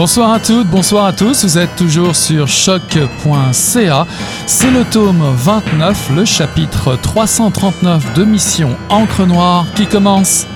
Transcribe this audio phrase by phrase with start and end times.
[0.00, 4.06] Bonsoir à toutes, bonsoir à tous, vous êtes toujours sur choc.ca.
[4.46, 10.46] C'est le tome 29, le chapitre 339 de Mission Encre Noire qui commence.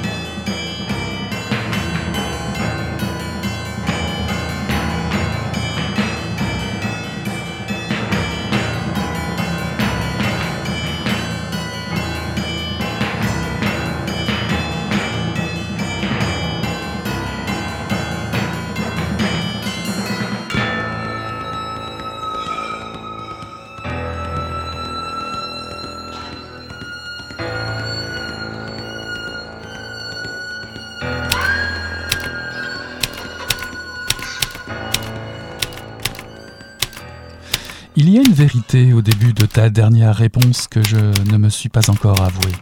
[38.75, 40.97] Au début de ta dernière réponse que je
[41.31, 42.55] ne me suis pas encore avouée.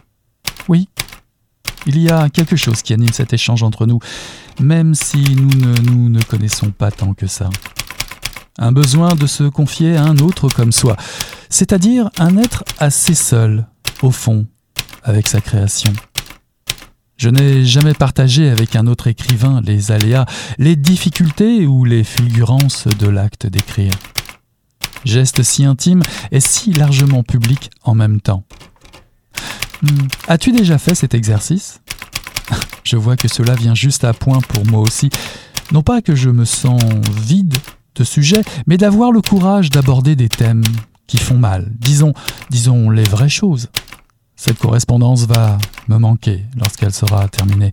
[0.67, 0.89] Oui,
[1.85, 3.99] il y a quelque chose qui anime cet échange entre nous,
[4.59, 7.49] même si nous ne nous ne connaissons pas tant que ça.
[8.59, 10.97] Un besoin de se confier à un autre comme soi,
[11.49, 13.65] c'est-à-dire un être assez seul,
[14.01, 14.45] au fond,
[15.03, 15.93] avec sa création.
[17.15, 20.25] Je n'ai jamais partagé avec un autre écrivain les aléas,
[20.57, 23.93] les difficultés ou les fulgurances de l'acte d'écrire
[25.05, 28.43] geste si intime et si largement public en même temps.
[29.81, 31.81] Hmm, As-tu déjà fait cet exercice?
[32.83, 35.09] Je vois que cela vient juste à point pour moi aussi.
[35.71, 36.81] Non pas que je me sens
[37.21, 37.55] vide
[37.95, 40.63] de sujet, mais d'avoir le courage d'aborder des thèmes
[41.07, 41.71] qui font mal.
[41.79, 42.13] Disons,
[42.49, 43.69] disons les vraies choses.
[44.35, 45.57] Cette correspondance va
[45.87, 47.71] me manquer lorsqu'elle sera terminée.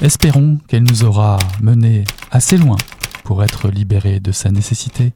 [0.00, 2.76] Espérons qu'elle nous aura menés assez loin
[3.24, 5.12] pour être libérés de sa nécessité.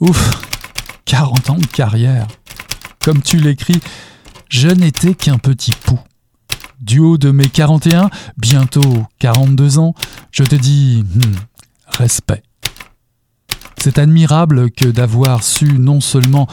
[0.00, 0.40] Ouf,
[1.04, 2.26] 40 ans de carrière.
[3.04, 3.80] Comme tu l'écris,
[4.48, 5.98] je n'étais qu'un petit pou.
[6.80, 8.08] Du haut de mes 41,
[8.38, 9.94] bientôt 42 ans,
[10.30, 11.34] je te dis hmm,
[11.86, 12.42] respect.
[13.76, 16.46] C'est admirable que d'avoir su non seulement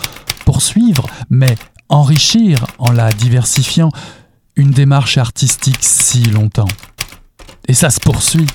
[0.44, 1.56] poursuivre, mais
[1.88, 3.92] enrichir en la diversifiant
[4.58, 6.68] une démarche artistique si longtemps.
[7.70, 8.48] Et ça se poursuit.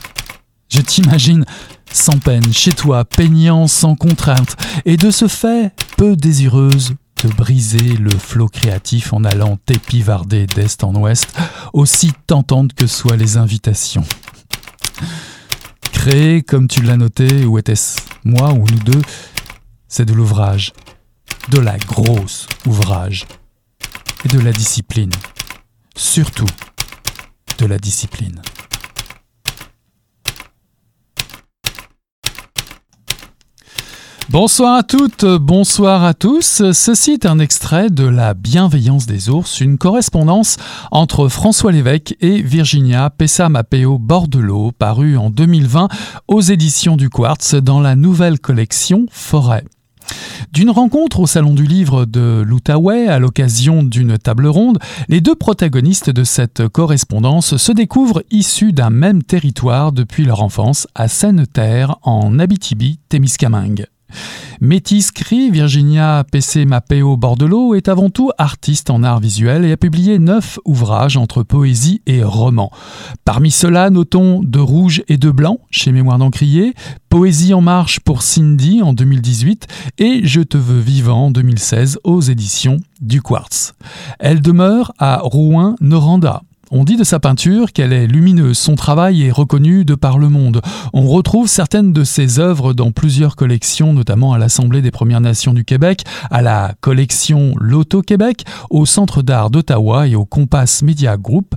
[0.69, 1.47] Je t'imagine
[1.93, 7.97] sans peine, chez toi, peignant sans contrainte, et de ce fait, peu désireuse de briser
[7.97, 11.29] le flot créatif en allant t'épivarder d'est en ouest,
[11.73, 14.05] aussi tentantes que soient les invitations.
[15.93, 19.03] Créer comme tu l'as noté, ou était-ce moi ou nous deux,
[19.89, 20.73] c'est de l'ouvrage,
[21.51, 23.27] de la grosse ouvrage,
[24.25, 25.13] et de la discipline,
[25.97, 26.47] surtout
[27.59, 28.41] de la discipline.
[34.33, 36.63] Bonsoir à toutes, bonsoir à tous.
[36.73, 40.57] Ceci est un extrait de La bienveillance des ours, une correspondance
[40.91, 45.89] entre François Lévesque et Virginia Pessa-Mapeo Bordelot, paru en 2020
[46.29, 49.65] aux éditions du Quartz dans la nouvelle collection Forêt.
[50.51, 54.79] D'une rencontre au Salon du Livre de l'Outaouais à l'occasion d'une table ronde,
[55.11, 60.89] les deux protagonistes de cette correspondance se découvrent issus d'un même territoire depuis leur enfance
[60.95, 63.89] à Seine-Terre en Abitibi-Témiscamingue.
[64.61, 69.77] Métis Cri, Virginia PC Mapeo Bordelot est avant tout artiste en art visuel et a
[69.77, 72.71] publié neuf ouvrages entre poésie et roman.
[73.25, 76.75] Parmi ceux-là, notons De rouge et de blanc chez Mémoire d'Encrier,
[77.09, 79.67] Poésie en marche pour Cindy en 2018
[79.99, 83.75] et Je te veux vivant en 2016 aux éditions du Quartz.
[84.19, 86.43] Elle demeure à Rouen-Noranda.
[86.75, 90.31] On dit de sa peinture qu'elle est lumineuse, son travail est reconnu de par le
[90.31, 90.63] monde.
[90.95, 95.53] On retrouve certaines de ses œuvres dans plusieurs collections, notamment à l'Assemblée des Premières Nations
[95.53, 101.19] du Québec, à la collection Loto Québec, au Centre d'art d'Ottawa et au Compass Media
[101.19, 101.55] Group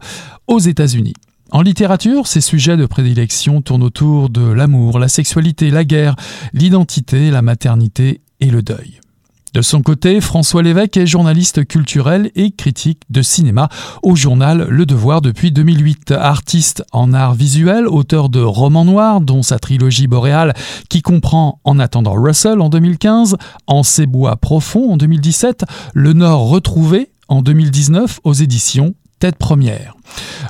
[0.48, 1.14] aux États-Unis.
[1.50, 6.18] En littérature, ses sujets de prédilection tournent autour de l'amour, la sexualité, la guerre,
[6.52, 9.00] l'identité, la maternité et le deuil.
[9.56, 13.70] De son côté, François Lévesque est journaliste culturel et critique de cinéma
[14.04, 16.12] au journal Le Devoir depuis 2008.
[16.12, 20.54] Artiste en art visuel, auteur de romans noirs, dont sa trilogie boréale
[20.90, 25.64] qui comprend En attendant Russell en 2015, En ces bois profonds en 2017,
[25.94, 29.96] Le Nord retrouvé en 2019 aux éditions Tête Première.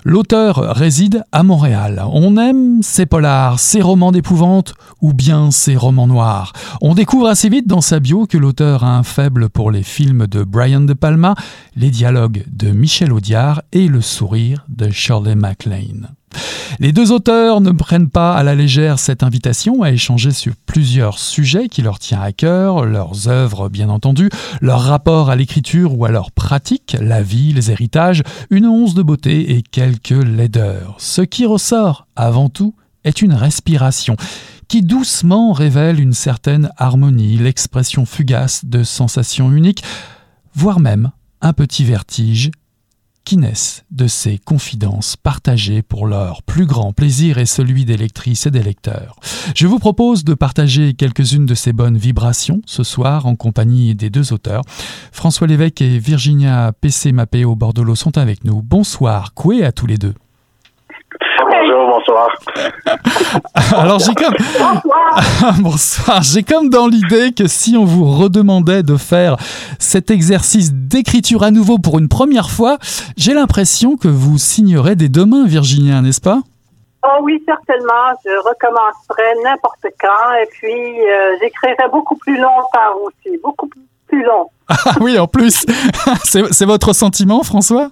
[0.03, 2.03] L'auteur réside à Montréal.
[2.11, 6.51] On aime ses polars, ses romans d'épouvante ou bien ses romans noirs.
[6.81, 10.25] On découvre assez vite dans sa bio que l'auteur a un faible pour les films
[10.25, 11.35] de Brian De Palma,
[11.75, 16.14] les dialogues de Michel Audiard et le sourire de Shirley MacLaine.
[16.79, 21.19] Les deux auteurs ne prennent pas à la légère cette invitation à échanger sur plusieurs
[21.19, 24.29] sujets qui leur tiennent à cœur, leurs œuvres bien entendu,
[24.61, 29.03] leur rapport à l'écriture ou à leur pratique, la vie, les héritages, une once de
[29.03, 30.95] beauté et quelques laideurs.
[30.97, 34.17] Ce qui ressort avant tout est une respiration
[34.67, 39.83] qui doucement révèle une certaine harmonie, l'expression fugace de sensations uniques,
[40.53, 41.11] voire même
[41.41, 42.51] un petit vertige
[43.25, 48.45] qui naissent de ces confidences partagées pour leur plus grand plaisir et celui des lectrices
[48.45, 49.19] et des lecteurs.
[49.55, 54.09] Je vous propose de partager quelques-unes de ces bonnes vibrations ce soir en compagnie des
[54.09, 54.61] deux auteurs.
[55.11, 58.61] François Lévesque et Virginia PC Mapéo Bordelot sont avec nous.
[58.61, 60.13] Bonsoir, coué à tous les deux.
[62.05, 62.29] Bonsoir.
[63.73, 64.35] Alors j'ai comme
[65.61, 66.21] bonsoir.
[66.21, 69.37] J'ai comme dans l'idée que si on vous redemandait de faire
[69.79, 72.77] cet exercice d'écriture à nouveau pour une première fois,
[73.17, 76.39] j'ai l'impression que vous signerez des deux mains, Virginia, n'est-ce pas?
[77.03, 78.13] Oh oui, certainement.
[78.23, 83.69] Je recommencerai n'importe quand et puis euh, j'écrirai beaucoup plus longtemps aussi, beaucoup
[84.07, 84.49] plus long.
[84.67, 85.65] Ah oui, en plus,
[86.23, 87.89] c'est votre sentiment, François?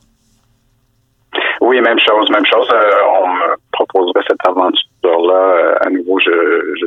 [1.61, 2.67] Oui, même chose, même chose.
[2.73, 6.31] Euh, on me proposerait cette aventure-là euh, à nouveau, je,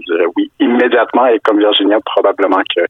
[0.07, 1.27] dirais oui immédiatement.
[1.27, 2.83] Et comme Virginia, probablement que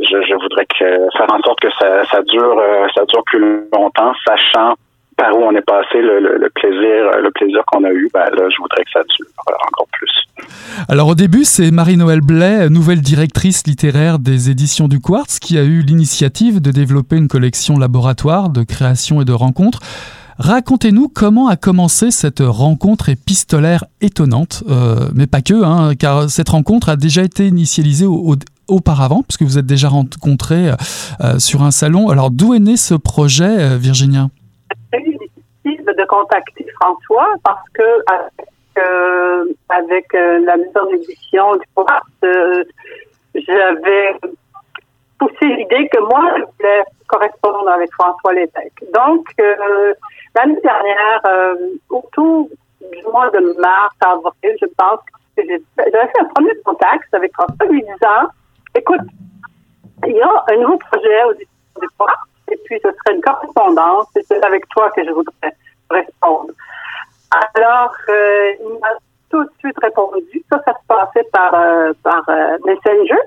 [0.00, 4.74] je, voudrais faire en sorte que ça, dure, euh, ça dure plus longtemps, sachant
[5.16, 8.56] par où on est passé, le, plaisir, le plaisir qu'on a eu, ben là, je
[8.58, 9.26] voudrais que ça dure
[9.72, 10.10] encore plus.
[10.88, 15.62] Alors au début, c'est Marie-Noël Blais, nouvelle directrice littéraire des éditions du Quartz, qui a
[15.62, 19.80] eu l'initiative de développer une collection laboratoire de création et de rencontres.
[20.38, 26.50] Racontez-nous comment a commencé cette rencontre épistolaire étonnante, euh, mais pas que, hein, car cette
[26.50, 28.06] rencontre a déjà été initialisée
[28.68, 30.72] auparavant, puisque vous êtes déjà rencontrés
[31.20, 32.10] euh, sur un salon.
[32.10, 34.28] Alors d'où est né ce projet, euh, Virginia?
[35.64, 37.82] De contacter François parce que
[39.70, 41.64] avec, la maison d'édition du
[43.34, 44.18] j'avais
[45.18, 48.84] poussé l'idée que moi, je voulais correspondre avec François Lévesque.
[48.92, 49.26] Donc,
[50.36, 51.54] L'année dernière, euh,
[51.88, 52.50] autour
[52.80, 55.00] du mois de mars, avril, je pense
[55.34, 58.28] que j'avais fait un premier contact avec François lui disant
[58.74, 59.00] Écoute,
[60.06, 64.22] il y a un nouveau projet au départ, et puis ce serait une correspondance, et
[64.24, 65.56] c'est avec toi que je voudrais
[65.90, 66.52] répondre.
[67.54, 68.88] Alors, euh, il m'a
[69.30, 70.44] tout de suite répondu.
[70.52, 72.24] Ça, ça se passait par, euh, par
[72.66, 73.22] Messenger.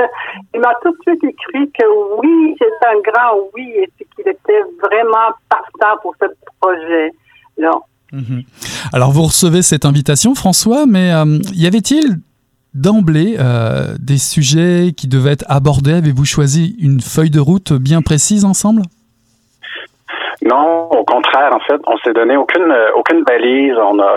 [0.54, 1.84] il m'a tout de suite écrit que
[2.20, 6.26] oui, c'est un grand oui et qu'il était vraiment partant pour ce
[6.60, 7.72] projet-là.
[8.12, 8.42] Mhm.
[8.92, 12.18] Alors vous recevez cette invitation, François, mais euh, y avait-il
[12.74, 15.94] d'emblée euh, des sujets qui devaient être abordés?
[15.94, 18.82] Avez-vous choisi une feuille de route bien précise ensemble?
[20.42, 23.74] Non, au contraire, en fait, on s'est donné aucune aucune balise.
[23.76, 24.14] On a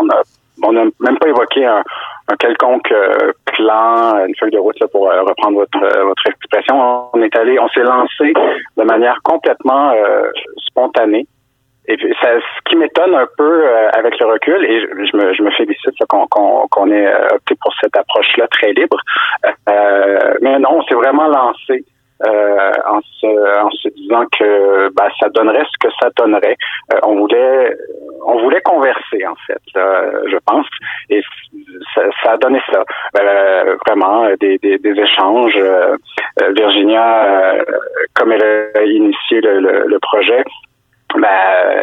[0.00, 0.22] on a
[0.62, 1.82] on n'a même pas évoqué un,
[2.28, 6.26] un quelconque euh, plan, une feuille de route là, pour euh, reprendre votre euh, votre
[6.26, 7.08] expression.
[7.12, 8.32] On est allé, on s'est lancé
[8.76, 9.92] de manière complètement
[10.58, 11.26] spontanée.
[11.88, 15.50] Et ça, ce qui m'étonne un peu avec le recul, et je, me, je me
[15.50, 18.96] félicite qu'on qu'on ait opté pour cette approche-là très libre.
[20.40, 21.84] mais non, on s'est vraiment lancé
[22.24, 26.56] euh, en, se, en se disant que bah, ça donnerait ce que ça donnerait.
[26.92, 27.76] Euh, on voulait
[28.24, 30.66] on voulait converser en fait, je pense,
[31.10, 31.20] et
[31.94, 32.84] ça, ça, a donné ça.
[33.18, 35.58] Euh, vraiment des, des, des échanges.
[36.54, 37.64] Virginia,
[38.14, 40.44] comme elle a initié le, le, projet,
[41.16, 41.28] ben,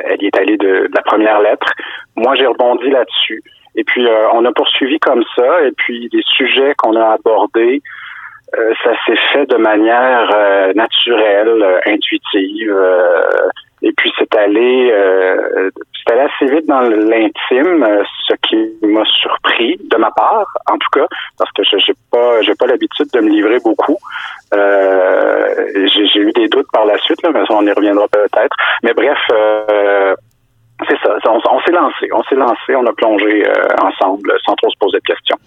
[0.05, 1.67] elle y est allée de, de la première lettre.
[2.15, 3.43] Moi, j'ai rebondi là-dessus.
[3.75, 5.61] Et puis, on a poursuivi comme ça.
[5.63, 7.81] Et puis, les sujets qu'on a abordés,
[8.57, 12.75] euh, ça s'est fait de manière euh, naturelle, euh, intuitive.
[13.81, 14.93] et puis c'est allé,
[15.93, 20.89] c'est allé assez vite dans l'intime, ce qui m'a surpris de ma part, en tout
[20.99, 21.05] cas,
[21.37, 23.97] parce que je j'ai pas, j'ai pas l'habitude de me livrer beaucoup.
[24.51, 28.55] j'ai eu des doutes par la suite, là, mais on y reviendra peut-être.
[28.83, 29.19] Mais bref
[30.89, 34.69] c'est ça, on, s'est lancé, on s'est lancé, on a plongé euh, ensemble sans trop
[34.69, 35.37] se poser de questions.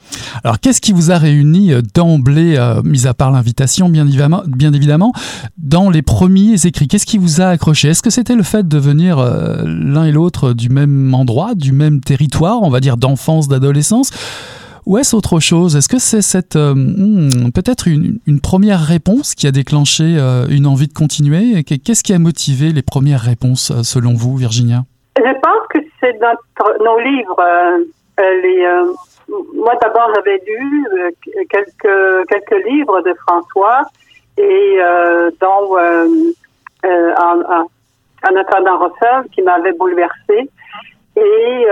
[0.45, 4.43] Alors qu'est-ce qui vous a réuni euh, d'emblée, euh, mis à part l'invitation bien évidemment,
[4.47, 5.13] bien évidemment,
[5.59, 6.87] dans les premiers écrits?
[6.87, 7.89] Qu'est-ce qui vous a accroché?
[7.89, 9.19] Est-ce que c'était le fait de venir
[9.65, 14.11] l'un et l'autre du même endroit, du même territoire, on va dire d'enfance, d'adolescence?
[14.85, 15.77] Ou est-ce autre chose?
[15.77, 20.19] Est-ce que c'est cette hmm, peut-être une, une, première réponse qui a déclenché
[20.49, 21.63] une envie de continuer?
[21.65, 24.85] Qu'est-ce qui a motivé les premières réponses selon vous, Virginia?
[25.19, 27.41] Je pense que c'est notre nos livres.
[27.41, 27.85] Euh,
[28.21, 28.93] euh, les, euh,
[29.55, 30.87] moi, d'abord, j'avais lu
[31.49, 33.83] quelques quelques livres de François
[34.37, 34.79] et
[35.41, 37.67] dont en, en,
[38.29, 40.51] en attendant Rossel, qui m'avait bouleversée.
[41.17, 41.67] Et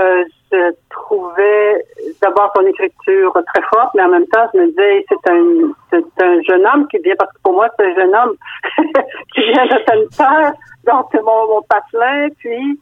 [0.53, 1.85] je trouvais
[2.21, 6.25] d'abord son écriture très forte, mais en même temps, je me disais, c'est un, c'est
[6.25, 8.35] un jeune homme qui vient, parce que pour moi, c'est un jeune homme
[9.35, 10.53] qui vient de Sainte-Terre,
[10.87, 12.79] donc c'est mon, mon patelin, puis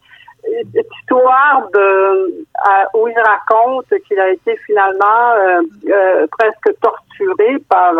[0.46, 2.44] histoire de,
[2.94, 5.34] où il raconte qu'il a été finalement
[6.38, 7.94] presque torturé par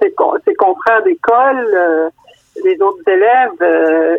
[0.00, 2.10] ses, confrères d'école,
[2.64, 4.18] les autres élèves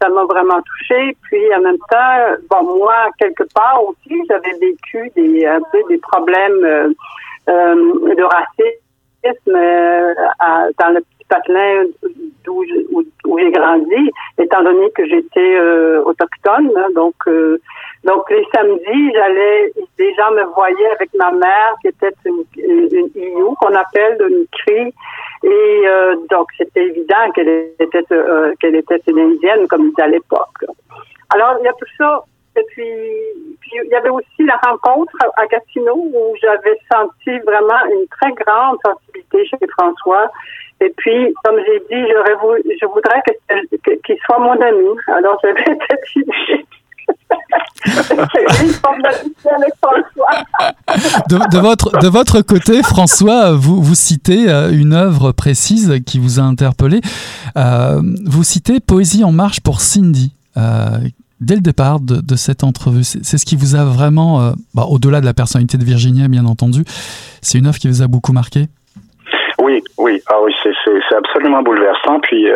[0.00, 5.10] ça m'a vraiment touché puis en même temps bon moi quelque part aussi j'avais vécu
[5.14, 6.88] des un peu des problèmes euh,
[7.48, 10.14] euh, de racisme euh,
[10.78, 11.84] dans le patelin
[12.44, 12.64] d'où
[13.24, 15.60] où, j'ai grandi étant donné que j'étais
[16.04, 17.14] autochtone hein, donc
[18.04, 23.54] donc les samedis j'allais les gens me voyaient avec ma mère qui était une, une,
[23.60, 24.94] qu'on appelle une cri
[25.44, 30.64] et euh, donc, c'était évident qu'elle était, euh, qu'elle était une Indienne comme à l'époque.
[31.30, 32.24] Alors, il y a tout ça.
[32.56, 32.90] Et puis,
[33.60, 38.32] puis, il y avait aussi la rencontre à Gatineau où j'avais senti vraiment une très
[38.32, 40.28] grande sensibilité chez François.
[40.80, 42.06] Et puis, comme j'ai dit,
[42.80, 43.22] je voudrais
[44.04, 44.86] qu'il soit mon ami.
[45.08, 46.64] Alors, j'avais cette idée
[51.28, 56.18] de, de, votre, de votre côté, François, vous, vous citez euh, une œuvre précise qui
[56.18, 57.00] vous a interpellé.
[57.56, 60.32] Euh, vous citez Poésie en marche pour Cindy.
[60.56, 60.98] Euh,
[61.40, 65.20] dès le départ de, de cette entrevue, c'est ce qui vous a vraiment, bah, au-delà
[65.20, 66.84] de la personnalité de Virginia, bien entendu,
[67.42, 68.68] c'est une œuvre qui vous a beaucoup marqué?
[69.68, 72.20] Oui, oui, ah oui, c'est absolument bouleversant.
[72.20, 72.46] Puis,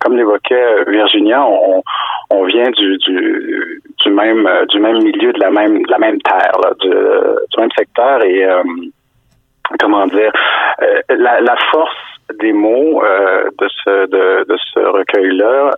[0.00, 1.82] comme l'évoquait Virginia, on,
[2.30, 5.98] on vient du, du, du même euh, du même milieu, de la même de la
[5.98, 6.88] même terre, du,
[7.58, 8.62] même secteur et euh,
[9.78, 10.32] comment dire
[10.82, 11.94] euh, la, la, force
[12.40, 15.72] des mots de ce de, de ce recueil-là.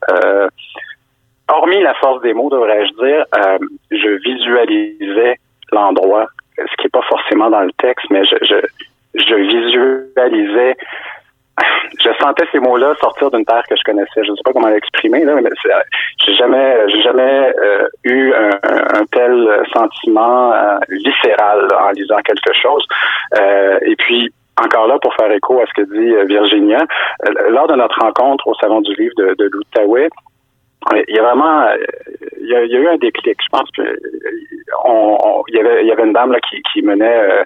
[1.52, 3.24] hormis la force des mots, devrais-je dire,
[3.90, 5.36] je visualisais
[5.72, 6.26] l'endroit,
[6.56, 8.56] ce qui n'est pas forcément dans le texte, mais je, je,
[9.16, 10.76] je visualisais
[12.00, 14.24] je sentais ces mots-là sortir d'une terre que je connaissais.
[14.24, 15.50] Je ne sais pas comment l'exprimer là, mais
[16.24, 22.86] j'ai jamais, j'ai jamais euh, eu un, tel sentiment euh, viscéral en lisant quelque chose.
[23.40, 24.32] Euh, et puis
[24.62, 26.84] encore là, pour faire écho à ce que dit Virginia,
[27.50, 30.08] lors de notre rencontre au Salon du Livre de, de l'Outaouais,
[30.94, 31.66] il y a vraiment,
[32.40, 33.38] il y a, eu un déclic.
[33.42, 33.98] Je pense que
[34.84, 37.44] on, il y avait, il y avait une dame là qui, qui menait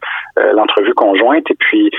[0.53, 1.91] l'entrevue conjointe et puis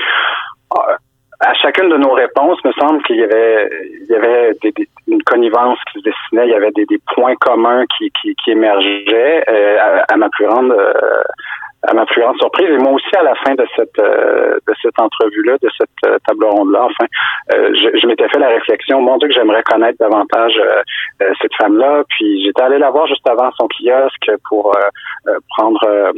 [1.44, 3.68] à chacune de nos réponses, me semble qu'il y avait,
[4.00, 4.72] il y avait des,
[5.08, 8.52] une connivence qui se dessinait, il y avait des, des points communs qui, qui, qui
[8.52, 11.22] émergeaient euh, à, ma plus grande euh,
[11.82, 12.68] à ma plus grande surprise.
[12.68, 16.44] Et moi aussi, à la fin de cette euh, de cette entrevue-là, de cette table
[16.44, 17.06] ronde-là, enfin,
[17.50, 20.60] je, je m'étais fait la réflexion, mon Dieu, que j'aimerais connaître davantage
[21.40, 22.04] cette femme-là.
[22.08, 24.74] Puis j'étais allé la voir juste avant son kiosque pour
[25.56, 26.12] prendre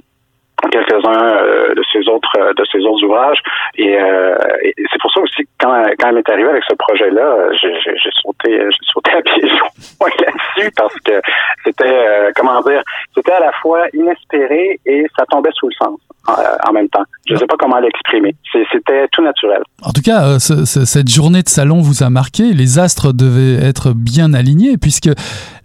[0.71, 3.39] quelques-uns euh, de ses autres euh, de ses autres ouvrages
[3.77, 7.53] et, euh, et c'est pour ça aussi quand, quand elle m'est arrivée avec ce projet-là,
[7.61, 11.21] j'ai sauté j'ai sauté à joints là-dessus parce que
[11.65, 12.07] c'était
[12.37, 12.83] comment dire
[13.25, 17.05] c'était à la fois inespéré et ça tombait sous le sens en même temps.
[17.29, 18.35] Je ne sais pas comment l'exprimer.
[18.73, 19.63] C'était tout naturel.
[19.83, 22.53] En tout cas, cette journée de salon vous a marqué.
[22.53, 25.11] Les astres devaient être bien alignés puisque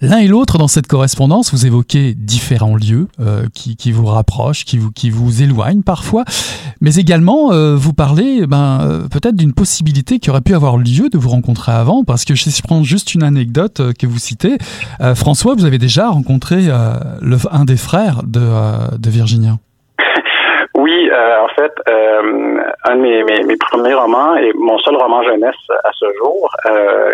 [0.01, 3.07] l'un et l'autre dans cette correspondance, vous évoquez différents lieux
[3.53, 6.23] qui, qui vous rapprochent, qui vous, qui vous éloigne parfois,
[6.81, 11.09] mais également euh, vous parlez ben, euh, peut-être d'une possibilité qui aurait pu avoir lieu
[11.09, 14.19] de vous rencontrer avant, parce que si je prends juste une anecdote euh, que vous
[14.19, 14.57] citez,
[15.15, 16.67] François, vous avez déjà rencontré
[17.21, 19.57] le, un des frères de, de Virginia.
[21.19, 21.73] Oui, en fait,
[22.85, 26.49] un de mes, premiers romans et mon seul roman jeunesse à ce jour,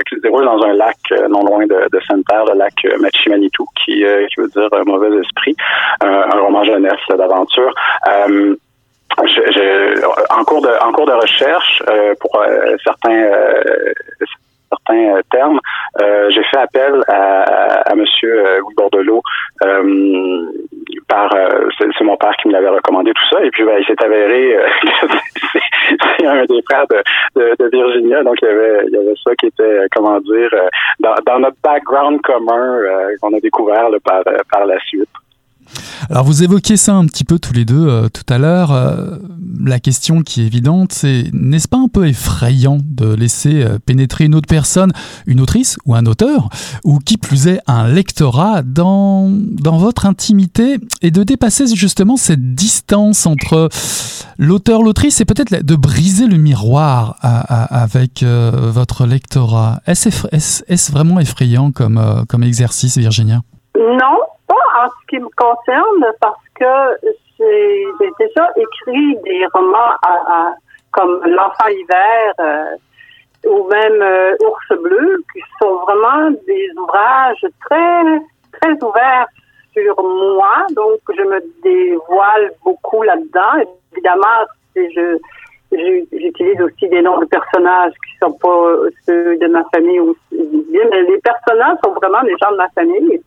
[0.08, 0.98] qui se déroule dans un lac
[1.30, 5.56] non loin de, Sainte-Terre, le lac Machimanitou, qui, qui veut dire mauvais esprit,
[6.02, 7.74] un roman jeunesse d'aventure.
[9.18, 11.84] en cours de recherche
[12.20, 12.44] pour
[12.84, 13.30] certains
[15.32, 15.60] termes,
[16.00, 17.44] j'ai fait appel à,
[17.90, 19.22] à, Monsieur Louis Bordelot
[21.08, 21.30] par
[21.78, 24.58] c'est mon père qui me l'avait recommandé tout ça et puis ben, il s'est avéré
[26.18, 29.36] c'est un des frères de, de, Virginia donc il y avait il y avait ça
[29.36, 30.50] qui était comment dire
[31.00, 32.80] dans, dans notre background commun
[33.22, 35.10] qu'on a découvert par par la suite.
[36.10, 38.72] Alors vous évoquiez ça un petit peu tous les deux euh, tout à l'heure.
[38.72, 39.17] Euh,
[39.63, 44.25] la question qui est évidente, c'est n'est-ce pas un peu effrayant de laisser euh, pénétrer
[44.25, 44.91] une autre personne,
[45.25, 46.50] une autrice ou un auteur,
[46.84, 52.55] ou qui plus est un lectorat dans, dans votre intimité et de dépasser justement cette
[52.55, 53.70] distance entre
[54.38, 59.82] l'auteur, l'autrice et peut-être de briser le miroir avec votre lectorat?
[59.88, 63.41] Est-ce vraiment effrayant comme, comme exercice, Virginia?
[63.75, 69.96] Non, en ce qui me concerne, parce que j'ai déjà écrit des romans
[70.91, 72.75] comme L'enfant hiver euh,
[73.46, 78.03] ou même euh, Ours bleu, qui sont vraiment des ouvrages très
[78.53, 79.27] très ouvert
[79.74, 83.65] sur moi, donc je me dévoile beaucoup là-dedans.
[83.91, 84.46] Évidemment,
[85.74, 91.01] j'utilise aussi des noms de personnages qui sont pas ceux de ma famille ou mais
[91.03, 93.22] les personnages sont vraiment les gens de ma famille.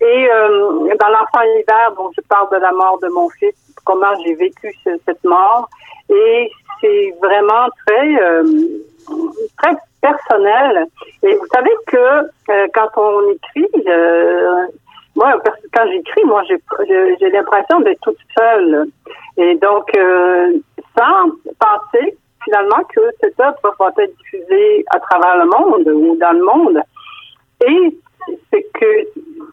[0.00, 4.14] Et euh, dans l'enfant hiver, bon, je parle de la mort de mon fils, comment
[4.24, 5.68] j'ai vécu cette mort,
[6.08, 6.50] et
[6.80, 8.44] c'est vraiment très euh,
[9.58, 10.86] très personnel.
[11.24, 13.68] Et vous savez que euh, quand on écrit,
[15.16, 15.34] moi,
[15.74, 18.86] quand j'écris, moi, j'ai l'impression d'être toute seule.
[19.36, 19.90] Et donc,
[20.96, 26.32] sans penser finalement que cette œuvre va être diffusée à travers le monde ou dans
[26.32, 26.82] le monde.
[27.66, 27.98] Et
[28.50, 29.04] c'est que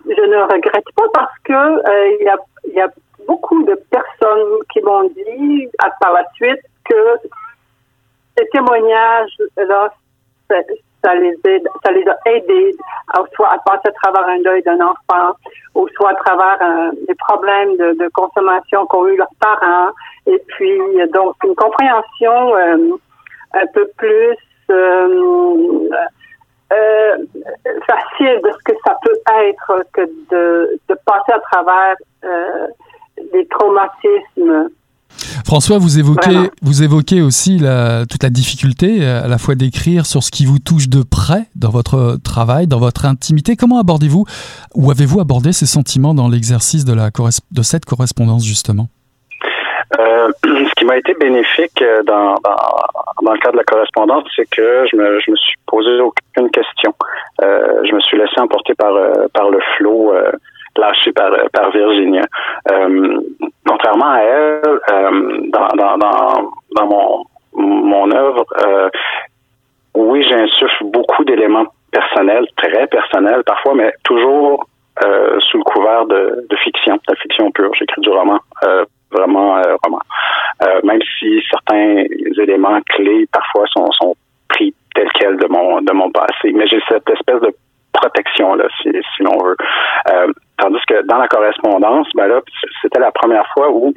[0.06, 2.88] je ne regrette pas parce que euh, il y, a,
[3.28, 7.18] beaucoup de personnes qui m'ont dit à, par la suite que
[8.38, 9.90] ces témoignages-là,
[10.48, 12.76] ça, les aide, ça les a aidés,
[13.34, 15.36] soit à passer à travers un deuil d'un enfant,
[15.74, 19.92] ou soit à travers euh, des problèmes de, consommation qu'ont eu leurs parents,
[20.28, 20.80] et puis
[21.12, 22.78] donc une compréhension euh,
[23.54, 24.38] un peu plus
[26.74, 27.18] euh,
[27.88, 29.18] facile de ce que ça peut
[29.48, 32.68] être que de, de passer à travers euh,
[33.34, 34.70] des traumatismes.
[35.46, 40.24] François, vous évoquez, vous évoquez aussi la, toute la difficulté à la fois d'écrire sur
[40.24, 43.56] ce qui vous touche de près dans votre travail, dans votre intimité.
[43.56, 44.26] Comment abordez-vous
[44.74, 47.12] ou avez-vous abordé ces sentiments dans l'exercice de, la,
[47.52, 48.90] de cette correspondance justement?
[50.00, 52.36] Euh, ce qui m'a été bénéfique euh, dans,
[53.22, 56.50] dans, le cadre de la correspondance, c'est que je me, je me suis posé aucune
[56.52, 56.94] question.
[57.42, 60.32] Euh, je me suis laissé emporter par, euh, par le flot euh,
[60.78, 62.24] lâché par, par Virginia.
[63.66, 64.62] contrairement à elle,
[65.50, 67.24] dans, dans, dans, dans mon,
[67.54, 68.46] mon œuvre,
[69.96, 74.68] oui, j'insuffle beaucoup d'éléments personnels, très personnels parfois, mais toujours
[75.02, 77.72] sous le couvert de, de fiction, de fiction pure.
[77.76, 78.40] J'écris du roman
[79.16, 80.02] vraiment, euh, vraiment.
[80.64, 82.06] Euh, même si certains
[82.42, 84.16] éléments clés parfois sont, sont
[84.50, 87.54] pris tels quels de mon de mon passé, mais j'ai cette espèce de
[87.94, 89.58] protection là, si, si l'on veut.
[90.12, 90.28] Euh,
[90.58, 92.42] tandis que dans la correspondance, ben là,
[92.82, 93.94] c'était la première fois où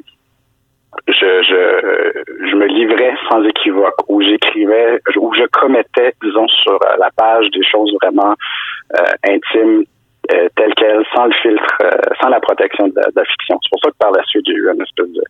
[1.07, 7.09] je, je, je me livrais sans équivoque, où j'écrivais, où je commettais, disons, sur la
[7.15, 8.33] page des choses vraiment
[9.23, 9.83] intimes,
[10.33, 11.89] euh, telle qu'elle, sans le filtre, euh,
[12.21, 13.59] sans la protection de la, fiction.
[13.63, 15.23] C'est pour ça que par la suite, j'ai eu une espèce de,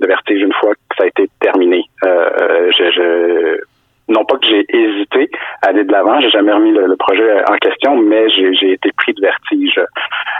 [0.00, 1.84] de, vertige une fois que ça a été terminé.
[2.04, 3.60] Euh, je, je,
[4.08, 5.30] non pas que j'ai hésité
[5.62, 9.12] à aller de l'avant, j'ai jamais remis le, projet en question, mais j'ai été pris
[9.12, 9.80] de vertige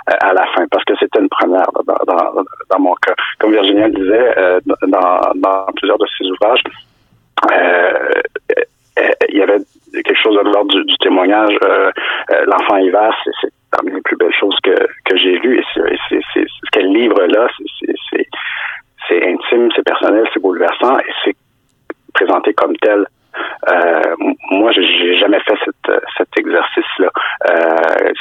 [0.07, 3.14] à la fin parce que c'était une première dans, dans, dans, mon cas.
[3.38, 4.35] Comme Virginia le disait
[4.87, 6.62] dans, dans plusieurs de ses ouvrages,
[9.29, 9.59] il y avait
[10.02, 11.56] quelque chose de l'ordre du, témoignage.
[12.46, 15.59] L'enfant hiver, c'est parmi les plus belles choses que, que j'ai lues.
[15.59, 17.48] Et c'est, ce qu'elle livre là,
[19.09, 21.37] c'est, intime, c'est personnel, c'est bouleversant et c'est
[22.14, 23.06] présenté comme tel.
[23.70, 24.14] Euh,
[24.50, 25.56] moi, j'ai jamais fait
[26.16, 27.11] cet exercice-là.
[27.50, 28.12] Euh,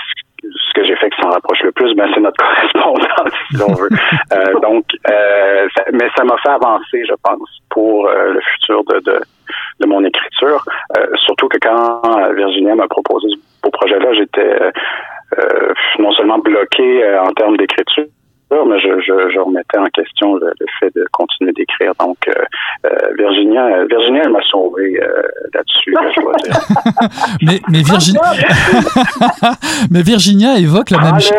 [0.43, 3.73] ce que j'ai fait qui s'en rapproche le plus, ben, c'est notre correspondance, si l'on
[3.73, 3.89] veut.
[4.33, 8.99] Euh, donc, euh, mais ça m'a fait avancer, je pense, pour euh, le futur de,
[8.99, 9.19] de,
[9.79, 10.63] de mon écriture.
[11.25, 12.01] surtout que quand
[12.33, 14.71] Virginia m'a proposé ce beau projet-là, j'étais
[15.38, 18.05] euh, non seulement bloqué euh, en termes d'écriture,
[18.51, 21.93] mais je, je, je, remettais en question le, fait de continuer d'écrire.
[21.99, 22.45] Donc, euh, euh
[23.55, 25.21] Virginia, Virginia, elle m'a sauvé euh,
[25.53, 27.09] là-dessus, je dois dire.
[27.41, 28.21] mais, mais, Virginia...
[29.91, 31.35] mais Virginia évoque la même chose.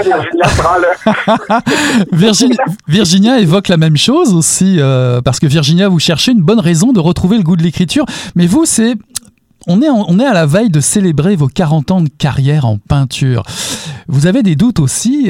[2.12, 2.56] Virginia,
[2.88, 6.92] Virginia évoque la même chose aussi, euh, parce que Virginia, vous cherchez une bonne raison
[6.92, 8.94] de retrouver le goût de l'écriture, mais vous, c'est
[9.68, 12.78] on est, on est à la veille de célébrer vos 40 ans de carrière en
[12.78, 13.42] peinture.
[14.06, 15.28] Vous avez des doutes aussi.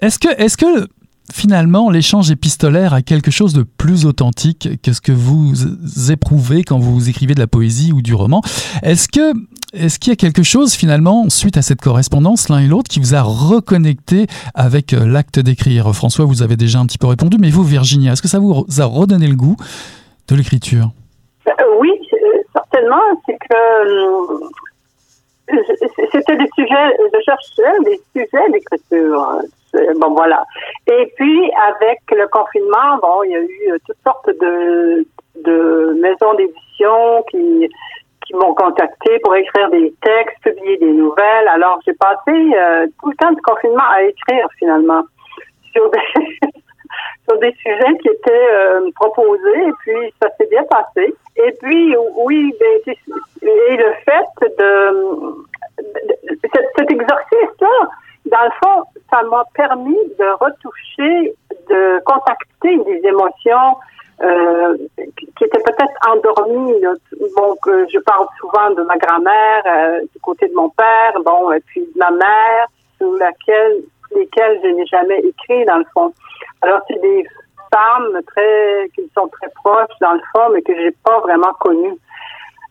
[0.00, 0.88] Est-ce que, est que
[1.32, 5.54] finalement l'échange épistolaire a quelque chose de plus authentique que ce que vous
[6.10, 8.42] éprouvez quand vous écrivez de la poésie ou du roman.
[8.82, 9.34] Est-ce que
[9.72, 12.98] est-ce qu'il y a quelque chose finalement, suite à cette correspondance, l'un et l'autre, qui
[12.98, 15.92] vous a reconnecté avec euh, l'acte d'écrire?
[15.92, 18.64] François, vous avez déjà un petit peu répondu, mais vous, Virginia, est-ce que ça vous
[18.78, 19.56] a redonné le goût
[20.28, 20.92] de l'écriture?
[21.48, 21.90] Euh, Oui,
[23.26, 24.48] c'est que euh,
[26.12, 29.40] c'était des sujets, je cherchais des sujets d'écriture.
[29.96, 30.44] Bon, voilà.
[30.86, 35.06] Et puis, avec le confinement, bon, il y a eu euh, toutes sortes de,
[35.42, 37.68] de maisons d'édition qui,
[38.26, 41.48] qui m'ont contacté pour écrire des textes, publier des nouvelles.
[41.48, 45.02] Alors, j'ai passé euh, tout le temps de confinement à écrire, finalement,
[45.72, 45.98] sur des,
[47.28, 51.14] sur des sujets qui étaient euh, proposés et puis ça s'est bien passé.
[51.36, 52.94] Et puis oui, ben,
[53.42, 55.34] et le fait de,
[56.76, 57.88] cet, exercice-là,
[58.26, 61.34] dans le fond, ça m'a permis de retoucher,
[61.68, 63.76] de contacter des émotions
[64.22, 66.80] euh, qui étaient peut-être endormies.
[66.80, 71.82] Je parle souvent de ma grand-mère, euh, du côté de mon père, bon, et puis
[71.82, 72.66] de ma mère,
[72.96, 73.82] sur laquelle,
[74.14, 76.12] lesquelles je n'ai jamais écrit dans le fond.
[76.62, 77.24] Alors c'est des
[77.72, 81.98] femmes très qui sont très proches dans le fond, mais que j'ai pas vraiment connues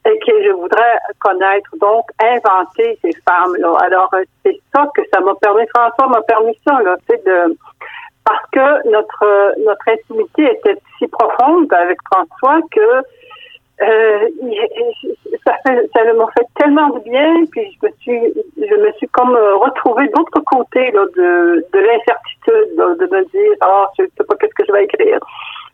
[0.06, 3.76] et que je voudrais connaître, donc inventer ces femmes-là.
[3.82, 4.60] Alors, euh, c'est
[4.96, 7.58] que ça m'a permis, François m'a permis ça, là, c'est de
[8.26, 13.02] parce que notre notre intimité était si profonde avec François que
[13.82, 14.30] euh,
[15.46, 19.36] ça, ça m'a fait tellement de bien, puis je me suis, je me suis comme
[19.36, 24.36] euh, retrouvée d'autre côté là, de, de l'incertitude, de me dire, oh, je sais pas
[24.36, 25.20] qu'est-ce que je vais écrire.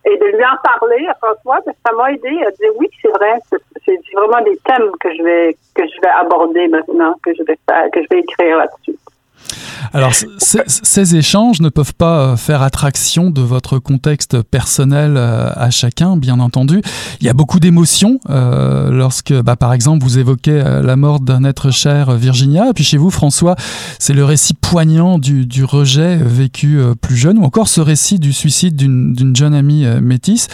[0.06, 3.40] Et de lui en parler à François, ça m'a aidé à dire oui, c'est vrai,
[3.86, 7.58] c'est vraiment des thèmes que je vais que je vais aborder maintenant, que je vais
[7.70, 8.98] faire, que je vais écrire là-dessus.
[9.94, 15.70] Alors, ces échanges ne peuvent pas euh, faire attraction de votre contexte personnel euh, à
[15.70, 16.82] chacun, bien entendu.
[17.20, 21.44] Il y a beaucoup d'émotions euh, lorsque, bah, par exemple, vous évoquez la mort d'un
[21.44, 23.56] être cher, Virginia, et puis chez vous, François,
[24.00, 28.76] c'est le récit poignant du, rejet vécu plus jeune, ou encore ce récit du suicide
[28.76, 30.48] d'une jeune amie métisse.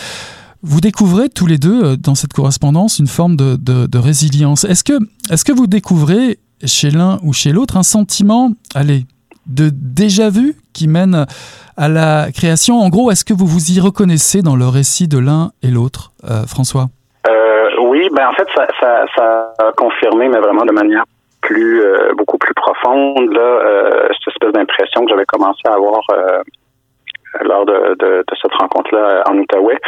[0.64, 4.66] Vous découvrez tous les deux dans cette correspondance une forme de, de résilience.
[4.66, 9.06] Est-ce que, est-ce que vous découvrez chez l'un ou chez l'autre un sentiment, allez,
[9.48, 11.26] de déjà vu qui mène
[11.78, 12.76] à la création.
[12.76, 16.12] En gros, est-ce que vous vous y reconnaissez dans le récit de l'un et l'autre,
[16.26, 16.88] euh, François?
[17.28, 21.04] Euh, Oui, ben en fait, ça, ça, ça, a confirmé, mais vraiment de manière
[21.42, 26.02] plus euh, beaucoup plus profonde là, cette espèce d'impression que j'avais commencé à avoir
[27.42, 29.80] lors de, cette rencontre-là en Outaouais.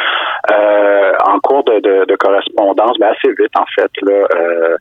[1.27, 4.77] en cours de, correspondance, ben assez vite en fait là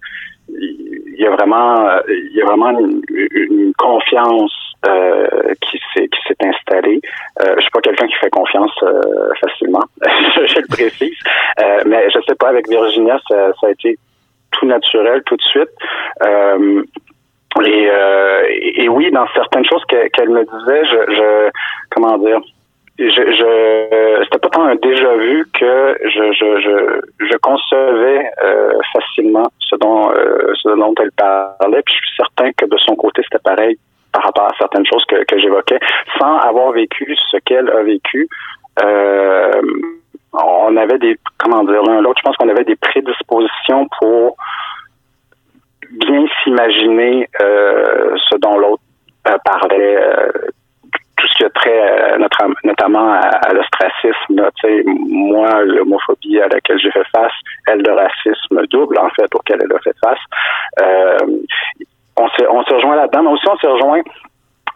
[0.48, 4.52] il y a vraiment il y a vraiment une, confiance
[4.86, 7.00] euh, qui s'est qui s'est installée.
[7.40, 11.16] Euh, je suis pas quelqu'un qui fait confiance euh, facilement, je, le précise,
[11.60, 13.98] euh, mais je sais pas avec Virginia ça, ça, a été
[14.52, 15.70] tout naturel tout de suite.
[16.22, 16.82] Euh,
[17.64, 21.50] et, et, oui, dans certaines choses qu'elle me disait, je, je
[21.90, 22.40] comment dire,
[22.98, 28.72] je, je c'était pas tant un déjà vu que je je je, je concevais euh,
[28.92, 31.82] facilement ce dont euh, ce dont elle parlait.
[31.82, 33.78] Puis je suis certain que de son côté c'était pareil
[34.12, 35.78] par rapport à certaines choses que, que j'évoquais
[36.18, 38.28] sans avoir vécu ce qu'elle a vécu.
[38.82, 39.62] Euh,
[40.32, 44.36] on avait des comment dire l'un l'autre je pense qu'on avait des prédispositions pour
[45.90, 48.82] bien s'imaginer euh, ce dont l'autre
[49.28, 49.98] euh, parlait
[51.38, 52.18] qui a trait euh,
[52.64, 54.50] notamment à, l'ostracisme.
[55.08, 57.32] Moi, l'homophobie à laquelle j'ai fait face,
[57.68, 60.18] elle, le racisme double, en fait, auquel elle a fait face.
[60.82, 61.16] Euh,
[62.16, 64.02] on s'est on rejoint là-dedans, mais aussi on s'est rejoint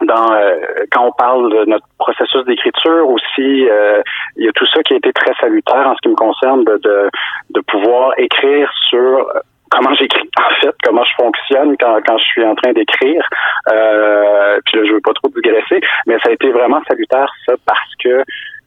[0.01, 0.59] dans euh,
[0.91, 4.01] quand on parle de notre processus d'écriture aussi, euh,
[4.37, 6.63] il y a tout ça qui a été très salutaire en ce qui me concerne
[6.63, 7.09] de, de,
[7.51, 9.27] de pouvoir écrire sur
[9.73, 13.27] comment j'écris en fait, comment je fonctionne quand, quand je suis en train d'écrire.
[13.71, 17.53] Euh, puis là, je veux pas trop digresser, mais ça a été vraiment salutaire ça
[17.65, 18.23] parce que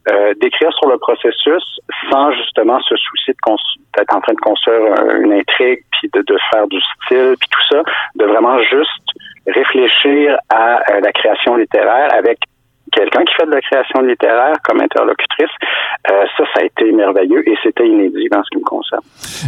[0.09, 1.65] euh, d'écrire sur le processus
[2.11, 3.35] sans justement se soucier
[3.97, 4.81] d'être en train de construire
[5.21, 7.83] une intrigue puis de, de faire du style puis tout ça,
[8.15, 9.03] de vraiment juste
[9.47, 12.39] réfléchir à la création littéraire avec
[12.93, 15.51] quelqu'un qui fait de la création littéraire comme interlocutrice,
[16.11, 19.03] euh, ça, ça a été merveilleux et c'était inédit dans ce qui me concerne.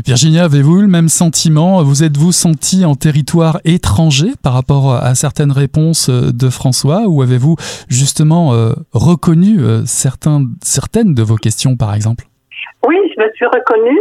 [0.05, 1.83] Virginia, avez-vous eu le même sentiment?
[1.83, 7.22] Vous êtes-vous senti en territoire étranger par rapport à certaines réponses euh, de François ou
[7.22, 7.57] avez-vous
[7.88, 12.24] justement euh, reconnu certains, certaines de vos questions, par exemple?
[12.87, 14.01] Oui, je me suis reconnue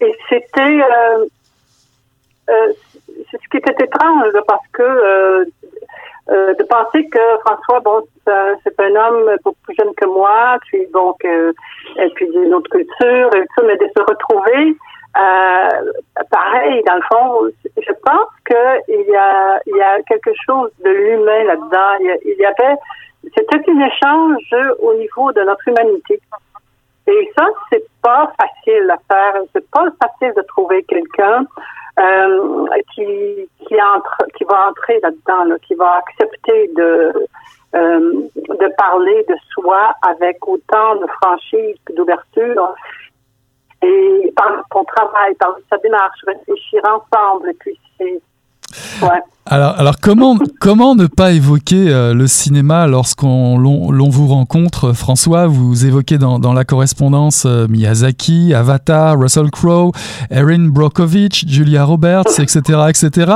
[0.00, 0.80] et c'était
[3.30, 5.46] c'est ce qui était étrange parce que
[6.30, 8.02] euh, de penser que François, bon,
[8.62, 11.52] c'est un homme beaucoup plus jeune que moi, puis donc, euh,
[11.96, 14.76] et puis autre culture, et tout, mais de se retrouver,
[15.16, 15.92] euh,
[16.30, 20.90] pareil, dans le fond, je pense qu'il y a, il y a quelque chose de
[20.90, 21.96] l'humain là-dedans.
[22.00, 22.76] Il, il y avait,
[23.34, 26.20] c'était un échange au niveau de notre humanité.
[27.06, 29.42] Et ça, c'est pas facile à faire.
[29.54, 31.46] C'est pas facile de trouver quelqu'un
[31.98, 37.12] euh, qui, qui, entre, qui va entrer là-dedans, qui va accepter de,
[37.74, 38.00] euh,
[38.34, 42.74] de parler de soi avec autant de franchise et d'ouverture.
[43.82, 48.20] Et par son travail, par sa démarche, réfléchir ensemble, et puis c'est
[49.50, 55.46] alors, alors comment, comment ne pas évoquer euh, le cinéma lorsqu'on l'on vous rencontre François,
[55.46, 59.92] vous évoquez dans, dans la correspondance euh, Miyazaki, Avatar, Russell Crowe,
[60.30, 62.60] Erin Brockovich, Julia Roberts, etc.
[62.88, 63.32] etc.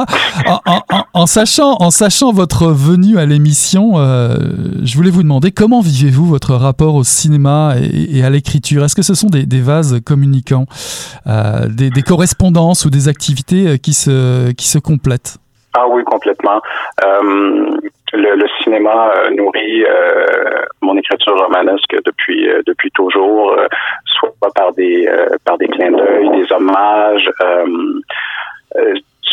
[0.46, 0.81] En, En
[1.26, 4.34] sachant, en sachant votre venue à l'émission, euh,
[4.82, 8.84] je voulais vous demander comment vivez-vous votre rapport au cinéma et, à l'écriture?
[8.84, 10.66] Est-ce que ce sont des, vases communicants,
[11.26, 15.38] euh, des, des, correspondances ou des activités qui se, qui se complètent?
[15.74, 16.60] Ah oui, complètement.
[17.04, 17.78] Euh,
[18.12, 23.56] le, le, cinéma euh, nourrit euh, mon écriture romanesque depuis euh, depuis toujours,
[24.04, 25.08] soit par des
[25.44, 27.30] par des clins d'œil, des hommages.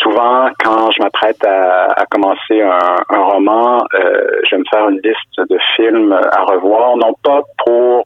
[0.02, 5.58] Souvent, quand je m'apprête à, commencer un, roman, je vais me faire une liste de
[5.76, 8.04] films à revoir, non pas pour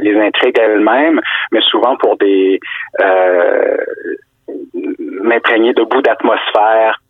[0.00, 1.20] les intrigues elles-mêmes,
[1.52, 2.60] mais souvent pour des
[5.22, 7.00] m'imprégner de bouts d'atmosphère.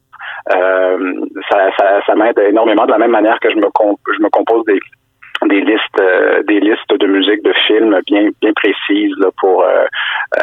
[0.55, 1.15] Euh,
[1.51, 4.81] ça, m'aide énormément de la même manière que je me compose des
[5.47, 9.85] des listes euh, des listes de musique de films bien bien précises là, pour euh,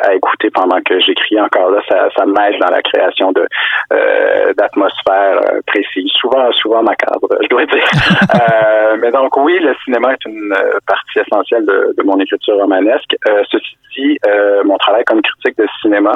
[0.04, 1.40] à écouter pendant que j'écris.
[1.40, 3.48] Encore là ça, ça m'aide dans la création de
[3.94, 7.84] euh, d'atmosphères précises souvent souvent macabre je dois dire.
[9.02, 10.54] Mais donc oui le cinéma est une
[10.88, 13.16] partie essentielle de, de mon écriture romanesque.
[13.52, 14.18] Ceci dit
[14.66, 16.12] mon travail comme critique de cinéma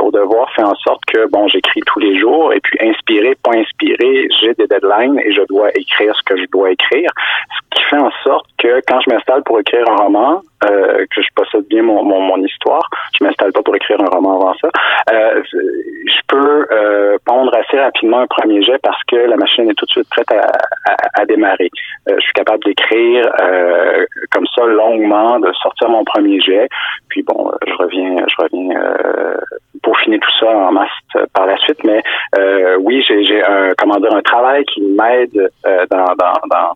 [0.00, 3.56] au devoir fait en sorte que bon j'écris tous les jours et puis inspiré pas
[3.56, 7.10] inspiré j'ai des deadlines et je dois écrire ce que je dois écrire
[7.74, 11.28] qui fait en sorte que quand je m'installe pour écrire un roman, euh, que je
[11.34, 14.68] possède bien mon, mon, mon histoire, je m'installe pas pour écrire un roman avant ça,
[15.12, 19.74] euh, je peux euh, pondre assez rapidement un premier jet parce que la machine est
[19.74, 20.46] tout de suite prête à,
[20.90, 21.70] à, à démarrer.
[22.08, 26.68] Euh, je suis capable d'écrire euh, comme ça longuement, de sortir mon premier jet,
[27.08, 28.80] puis bon, je reviens, je reviens
[29.82, 30.88] pour finir tout ça en masse
[31.34, 31.82] par la suite.
[31.84, 32.02] Mais
[32.78, 35.50] oui, j'ai un comment dire un travail qui m'aide
[35.90, 36.72] dans, dans, dans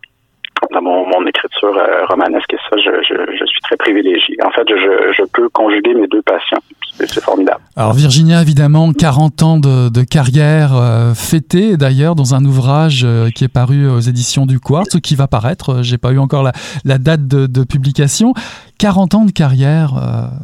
[0.73, 4.35] dans mon, mon écriture euh, romanesque et ça, je, je, je, suis très privilégié.
[4.43, 6.59] En fait, je, je peux conjuguer mes deux passions.
[6.99, 7.61] C'est formidable.
[7.75, 13.29] Alors Virginia, évidemment, 40 ans de, de carrière euh, fêtée d'ailleurs dans un ouvrage euh,
[13.29, 15.83] qui est paru aux éditions du Quartz, ou qui va paraître.
[15.83, 16.53] J'ai pas eu encore la,
[16.85, 18.33] la date de, de, publication.
[18.79, 19.93] 40 ans de carrière,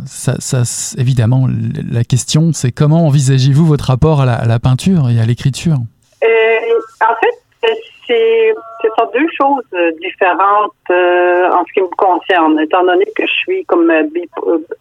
[0.07, 0.63] ça, ça,
[0.99, 1.47] évidemment,
[1.91, 5.77] la question, c'est comment envisagez-vous votre rapport à la, à la peinture et à l'écriture?
[7.01, 7.43] En fait,
[8.07, 13.05] c'est ce sont deux choses euh, différentes euh, en ce qui me concerne, étant donné
[13.15, 14.03] que je suis comme euh,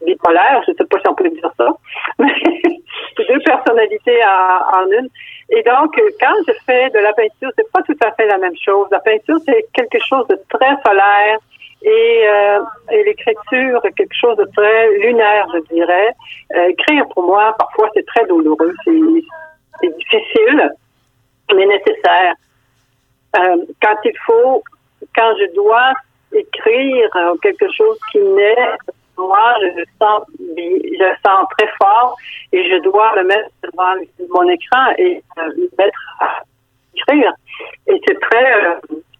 [0.07, 1.68] bipolaire, je ne sais pas si on peut dire ça,
[2.18, 2.33] mais
[3.29, 5.09] deux personnalités en, une.
[5.51, 8.57] Et donc, quand je fais de la peinture, c'est pas tout à fait la même
[8.64, 8.87] chose.
[8.90, 11.38] La peinture, c'est quelque chose de très solaire
[11.83, 12.25] et,
[12.90, 16.14] et l'écriture, quelque chose de très lunaire, je dirais.
[16.68, 20.70] écrire, pour moi, parfois, c'est très douloureux, c'est difficile,
[21.55, 22.35] mais nécessaire.
[23.37, 24.62] Euh, quand il faut,
[25.14, 25.92] quand je dois
[26.33, 27.11] écrire
[27.42, 28.77] quelque chose qui naît,
[29.18, 32.16] moi, je le sens, je le sens très fort
[32.53, 33.95] et je dois le mettre devant
[34.31, 36.42] mon écran et euh, le mettre à
[36.95, 37.33] écrire.
[37.87, 38.75] Et c'est très, euh,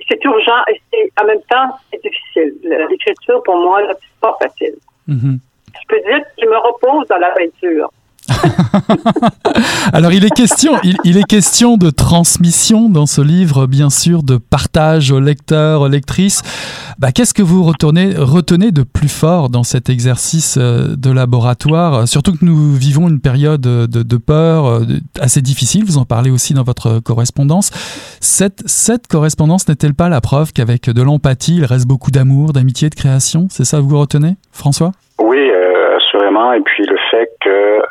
[0.09, 2.55] c'est urgent et c'est, en même temps, c'est difficile.
[2.91, 4.77] L'écriture, pour moi, c'est pas facile.
[5.09, 5.39] Mm-hmm.
[5.81, 7.91] Je peux dire que je me repose dans la peinture.
[9.93, 14.37] Alors il est question, il, est question de transmission dans ce livre, bien sûr, de
[14.37, 16.43] partage aux lecteurs, aux lectrices.
[16.99, 22.07] Bah, Qu'est-ce que vous retenez, retenez de plus fort dans cet exercice euh, de laboratoire?
[22.07, 24.81] Surtout que nous vivons une période de, peur euh,
[25.21, 27.71] assez difficile, vous en parlez aussi dans votre correspondance.
[28.21, 32.95] Cette, correspondance n'est-elle pas la preuve qu'avec de l'empathie, il reste beaucoup d'amour, d'amitié, de
[32.95, 33.49] création?
[33.51, 34.93] C'est ça que vous retenez, François?
[35.21, 36.53] Oui, euh, assurément.
[36.53, 37.83] Et puis le fait que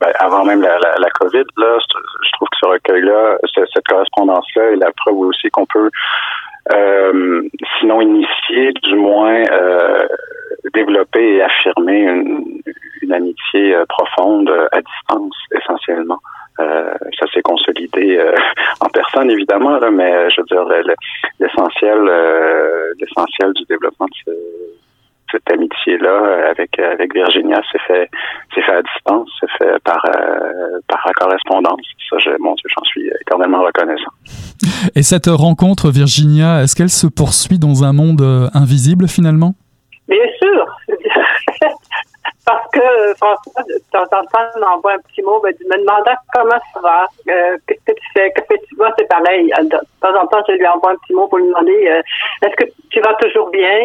[0.00, 4.72] ben, avant même la, la, la, COVID, là, je trouve que ce recueil-là, cette correspondance-là
[4.72, 5.90] est la preuve aussi qu'on peut,
[6.72, 7.42] euh,
[7.78, 10.06] sinon initier, du moins euh,
[10.74, 12.60] développer et affirmer une,
[13.02, 16.18] une amitié euh, profonde à distance, essentiellement.
[16.60, 18.34] Euh, ça s'est consolidé euh,
[18.80, 20.64] en personne évidemment là, mais je veux dire
[21.38, 22.02] l'essentiel
[22.98, 24.30] l'essentiel du développement de ce,
[25.30, 28.08] cette amitié-là avec avec Virginia s'est fait
[28.54, 31.80] s'est fait à distance, s'est fait par euh, par la correspondance.
[32.10, 34.12] Ça, je, mon Dieu, j'en suis éternellement reconnaissant.
[34.94, 39.54] Et cette rencontre, Virginia, est-ce qu'elle se poursuit dans un monde euh, invisible finalement?
[40.08, 40.66] Bien sûr.
[42.46, 42.80] Parce que
[43.16, 47.06] François, de temps en temps, m'envoie un petit mot, ben, me demandant comment ça va,
[47.28, 49.52] euh, qu'est-ce que tu fais, qu'est-ce que tu vois, c'est pareil.
[49.60, 52.00] De temps en temps, je lui envoie un petit mot pour lui demander
[52.42, 53.76] est-ce que tu vas toujours bien?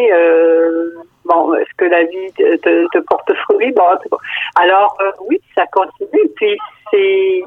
[1.24, 2.56] Bon, est-ce que la vie te,
[2.88, 3.72] te, porte fruit?
[3.72, 3.84] Bon,
[4.56, 6.28] alors euh, oui, ça continue.
[6.36, 6.58] Puis
[6.90, 7.42] c'est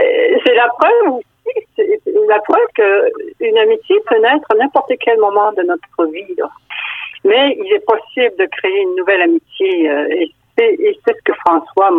[0.00, 1.82] euh, c'est la preuve aussi,
[2.28, 6.36] la preuve qu'une amitié peut naître à n'importe quel moment de notre vie.
[7.24, 10.30] Mais il est possible de créer une nouvelle amitié euh, et
[11.06, 11.90] c'est ce que François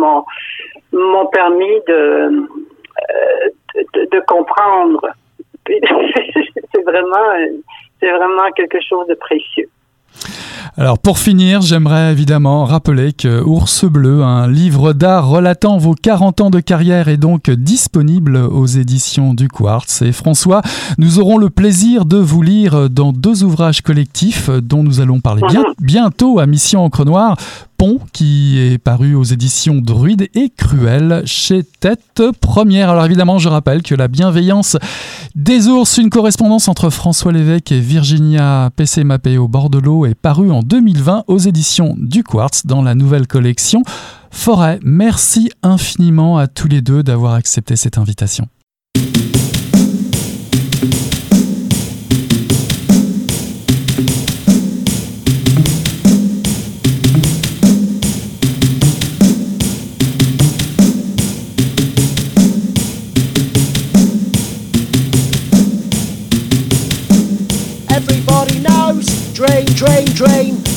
[0.92, 2.46] m'ont permis de,
[3.94, 5.06] de, comprendre.
[5.66, 7.48] c'est vraiment,
[8.00, 9.68] c'est vraiment quelque chose de précieux.
[10.76, 16.40] Alors pour finir, j'aimerais évidemment rappeler que Ours Bleu, un livre d'art relatant vos 40
[16.40, 20.02] ans de carrière, est donc disponible aux éditions du Quartz.
[20.02, 20.62] Et François,
[20.98, 25.42] nous aurons le plaisir de vous lire dans deux ouvrages collectifs dont nous allons parler
[25.48, 25.74] bien, mhm.
[25.80, 27.36] bientôt à Mission Encre Noire
[28.12, 32.90] qui est paru aux éditions Druide et Cruel chez Tête Première.
[32.90, 34.76] Alors évidemment, je rappelle que La bienveillance
[35.34, 40.62] des ours, une correspondance entre François Lévesque et Virginia PC Mapeo Bordelot est paru en
[40.62, 43.82] 2020 aux éditions du Quartz dans la nouvelle collection
[44.30, 44.78] Forêt.
[44.82, 48.46] Merci infiniment à tous les deux d'avoir accepté cette invitation.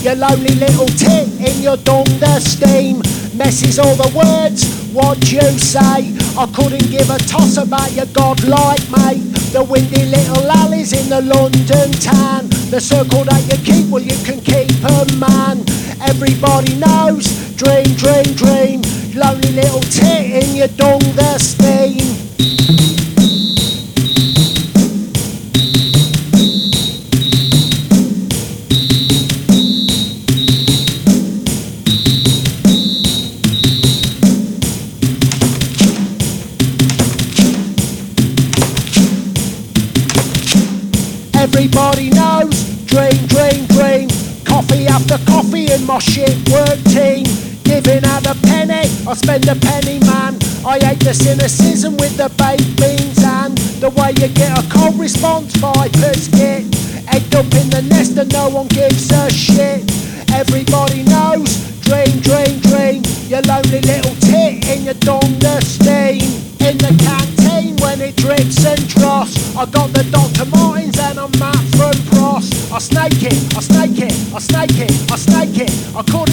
[0.03, 2.97] Dream, you lonely little tit in your dunder steam.
[3.35, 6.13] Messes all the words, what you say.
[6.37, 9.23] I couldn't give a toss about your godlike mate.
[9.53, 12.49] The windy little alleys in the London town.
[12.69, 15.63] The circle that you keep, well, you can keep a man.
[16.01, 18.81] Everybody knows, dream, dream, dream.
[19.15, 22.92] Lonely little tit in your dunder steam.
[41.43, 44.07] Everybody knows, dream, dream, dream.
[44.45, 47.25] Coffee after coffee in my shit work team.
[47.65, 50.39] Giving out a penny, I spend a penny, man.
[50.65, 54.97] I hate the cynicism with the baked beans and the way you get a cold
[54.97, 56.63] response vipers get
[57.13, 59.83] egged up in the nest and no one gives a shit.
[60.31, 63.03] Everybody knows, dream, dream, dream.
[63.27, 66.52] Your lonely little tit in your dunder steam.
[66.73, 69.55] In the canteen when it drips and dross.
[69.55, 70.49] I got the Dr.
[70.49, 72.49] Martins and I'm Matt from Pross.
[72.71, 75.69] I snake it, I snake it, I snake it, I snake it.
[75.95, 76.32] I couldn't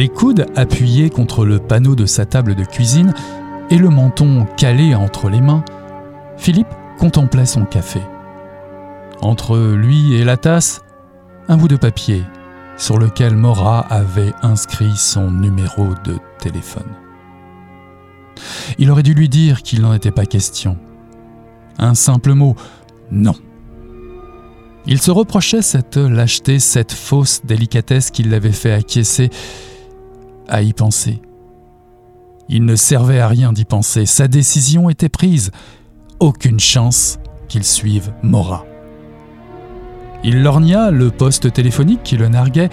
[0.00, 3.12] les coudes appuyés contre le panneau de sa table de cuisine
[3.68, 5.62] et le menton calé entre les mains,
[6.38, 8.00] Philippe contemplait son café.
[9.20, 10.80] Entre lui et la tasse,
[11.48, 12.22] un bout de papier
[12.78, 16.88] sur lequel Mora avait inscrit son numéro de téléphone.
[18.78, 20.78] Il aurait dû lui dire qu'il n'en était pas question.
[21.76, 22.56] Un simple mot,
[23.10, 23.34] non.
[24.86, 29.28] Il se reprochait cette lâcheté, cette fausse délicatesse qui l'avait fait acquiescer
[30.50, 31.22] à y penser.
[32.48, 35.52] Il ne servait à rien d'y penser, sa décision était prise.
[36.18, 37.18] Aucune chance
[37.48, 38.66] qu'il suive Mora.
[40.22, 42.68] Il lorgna le poste téléphonique qui le narguait.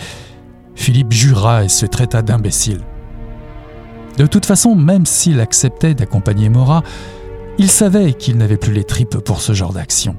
[0.76, 2.82] Philippe jura et se traita d'imbécile.
[4.18, 6.84] De toute façon, même s'il acceptait d'accompagner Mora,
[7.58, 10.16] il savait qu'il n'avait plus les tripes pour ce genre d'action.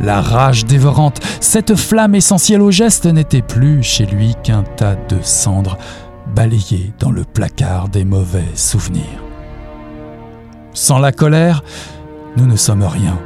[0.00, 5.18] La rage dévorante, cette flamme essentielle au geste n'était plus chez lui qu'un tas de
[5.22, 5.78] cendres
[6.34, 9.22] balayé dans le placard des mauvais souvenirs.
[10.74, 11.62] Sans la colère,
[12.36, 13.18] nous ne sommes rien,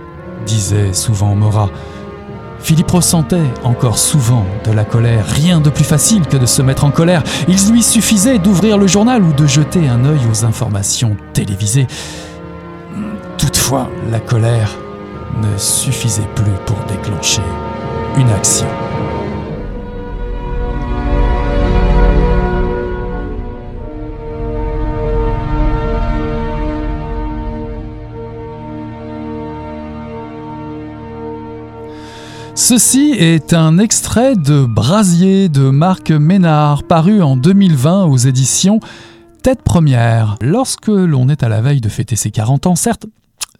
[0.46, 1.70] disait souvent Mora.
[2.58, 6.84] Philippe ressentait encore souvent de la colère, rien de plus facile que de se mettre
[6.84, 7.22] en colère.
[7.46, 11.86] Il lui suffisait d'ouvrir le journal ou de jeter un œil aux informations télévisées.
[13.38, 14.72] Toutefois, la colère
[15.40, 17.42] ne suffisait plus pour déclencher
[18.16, 18.66] une action.
[32.56, 38.80] Ceci est un extrait de Brasier de Marc Ménard, paru en 2020 aux éditions
[39.42, 40.36] Tête Première.
[40.40, 43.04] Lorsque l'on est à la veille de fêter ses 40 ans, certes,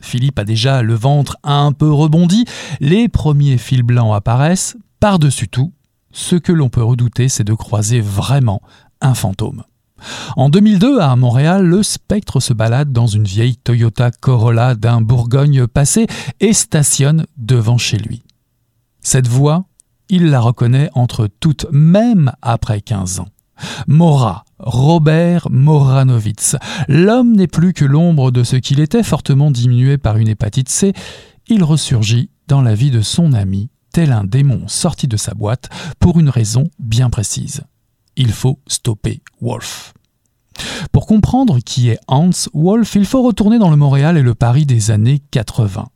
[0.01, 2.47] Philippe a déjà le ventre un peu rebondi,
[2.81, 5.75] les premiers fils blancs apparaissent, par-dessus tout,
[6.11, 8.63] ce que l'on peut redouter, c'est de croiser vraiment
[9.03, 9.65] un fantôme.
[10.37, 15.67] En 2002, à Montréal, le spectre se balade dans une vieille Toyota Corolla d'un Bourgogne
[15.67, 16.07] passé
[16.41, 18.23] et stationne devant chez lui.
[19.07, 19.67] Cette voix,
[20.09, 23.29] il la reconnaît entre toutes, même après 15 ans.
[23.87, 26.57] Mora, Robert Moranovitz.
[26.89, 30.93] L'homme n'est plus que l'ombre de ce qu'il était, fortement diminué par une hépatite C.
[31.47, 35.69] Il ressurgit dans la vie de son ami, tel un démon sorti de sa boîte,
[36.01, 37.61] pour une raison bien précise.
[38.17, 39.95] Il faut stopper Wolf.
[40.91, 44.67] Pour comprendre qui est Hans Wolf, il faut retourner dans le Montréal et le Paris
[44.67, 45.91] des années 80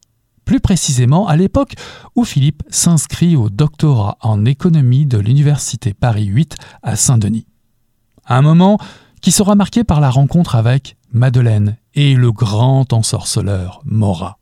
[0.50, 1.74] plus précisément à l'époque
[2.16, 7.46] où Philippe s'inscrit au doctorat en économie de l'Université Paris 8 à Saint-Denis.
[8.26, 8.76] Un moment
[9.20, 14.38] qui sera marqué par la rencontre avec Madeleine et le grand ensorceleur Morat.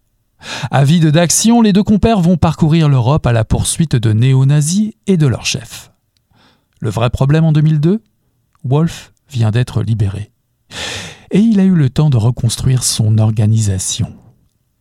[0.71, 5.27] Avides d'action, les deux compères vont parcourir l'Europe à la poursuite de néo-nazis et de
[5.27, 5.93] leurs chefs.
[6.81, 8.03] Le vrai problème en 2002
[8.65, 10.33] Wolf vient d'être libéré.
[11.33, 14.15] Et il a eu le temps de reconstruire son organisation.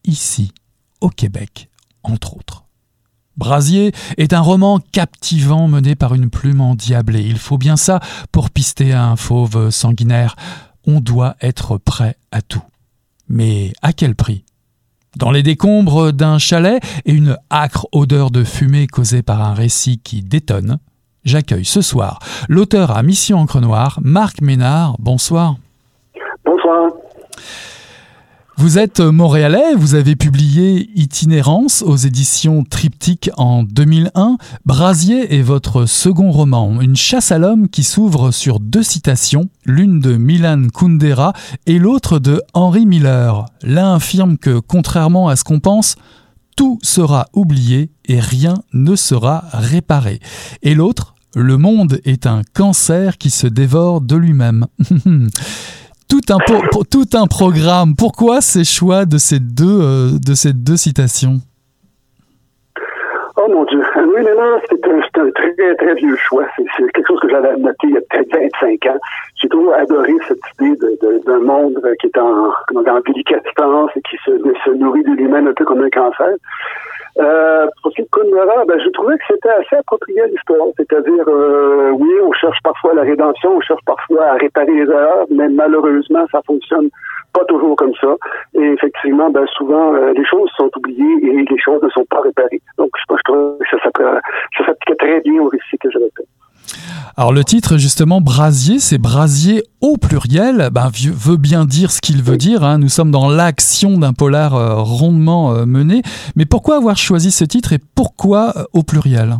[0.05, 0.53] Ici,
[1.02, 1.70] au Québec,
[2.04, 2.64] entre autres.
[3.38, 7.24] Brasier est un roman captivant mené par une plume endiablée.
[7.24, 8.00] Il faut bien ça
[8.32, 10.36] pour pister un fauve sanguinaire.
[10.88, 12.64] On doit être prêt à tout.
[13.30, 14.43] Mais à quel prix?
[15.18, 20.00] Dans les décombres d'un chalet et une âcre odeur de fumée causée par un récit
[20.00, 20.80] qui détonne,
[21.24, 22.20] j'accueille ce soir
[22.50, 24.95] l'auteur à Mission Encre Noire, Marc Ménard.
[25.00, 25.54] Bonsoir.
[25.54, 25.66] Bonsoir.
[28.60, 34.38] Vous êtes montréalais, vous avez publié Itinérance aux éditions Triptyque en 2001.
[34.66, 39.99] Brasier est votre second roman, une chasse à l'homme qui s'ouvre sur deux citations, l'une
[39.99, 41.34] de Milan Kundera
[41.68, 43.45] et l'autre de Henry Miller.
[43.62, 45.95] L'un affirme que, contrairement à ce qu'on pense,
[46.55, 50.20] tout sera oublié et rien ne sera réparé.
[50.64, 54.66] Et l'autre, le monde est un cancer qui se dévore de lui-même.
[56.10, 56.38] tout un,
[56.89, 57.95] tout un programme.
[57.97, 61.39] Pourquoi ces choix de ces deux, euh, de ces deux citations?
[63.39, 63.84] Oh mon Dieu.
[63.95, 66.45] Oui, mais non, c'est un, très, très vieux choix.
[66.58, 68.99] C'est quelque chose que j'avais noté il y a peut-être 25 ans.
[69.36, 74.32] J'ai toujours adoré cette idée d'un monde qui est en, en et qui se,
[74.66, 76.34] se nourrit de lui-même un peu comme un cancer.
[77.20, 80.68] Euh, pour ce qui ben, je trouvais que c'était assez approprié à l'histoire.
[80.78, 85.26] C'est-à-dire, euh, oui, on cherche parfois la rédemption, on cherche parfois à réparer les erreurs,
[85.32, 86.89] mais malheureusement, ça fonctionne
[87.34, 88.15] pas toujours comme ça.
[88.53, 92.22] Et effectivement, ben, souvent, euh, les choses sont oubliées et les choses ne sont pas
[92.22, 92.61] réparées.
[92.78, 93.89] Donc, je, trouve que ça,
[94.57, 96.26] ça s'appliquait très bien au récit que j'avais fait.
[97.15, 102.22] Alors le titre justement Brasier, c'est Brasier au pluriel, ben, veut bien dire ce qu'il
[102.22, 102.63] veut dire.
[102.63, 102.78] Hein.
[102.78, 106.01] Nous sommes dans l'action d'un polar euh, rondement euh, mené.
[106.36, 109.38] Mais pourquoi avoir choisi ce titre et pourquoi euh, au pluriel?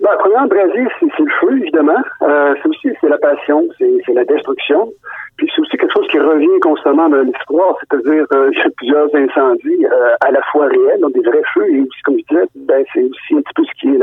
[0.00, 2.02] Ben, Premièrement, Brasier, c'est le feu évidemment.
[2.20, 4.92] c'est aussi c'est la passion, c'est la destruction.
[5.38, 9.08] Puis c'est aussi quelque chose qui revient constamment dans l'histoire, c'est-à-dire euh, y a plusieurs
[9.14, 12.46] incendies euh, à la fois réels, donc des vrais feux, et aussi, comme je disais,
[12.56, 13.98] ben, c'est aussi un petit peu ce qui est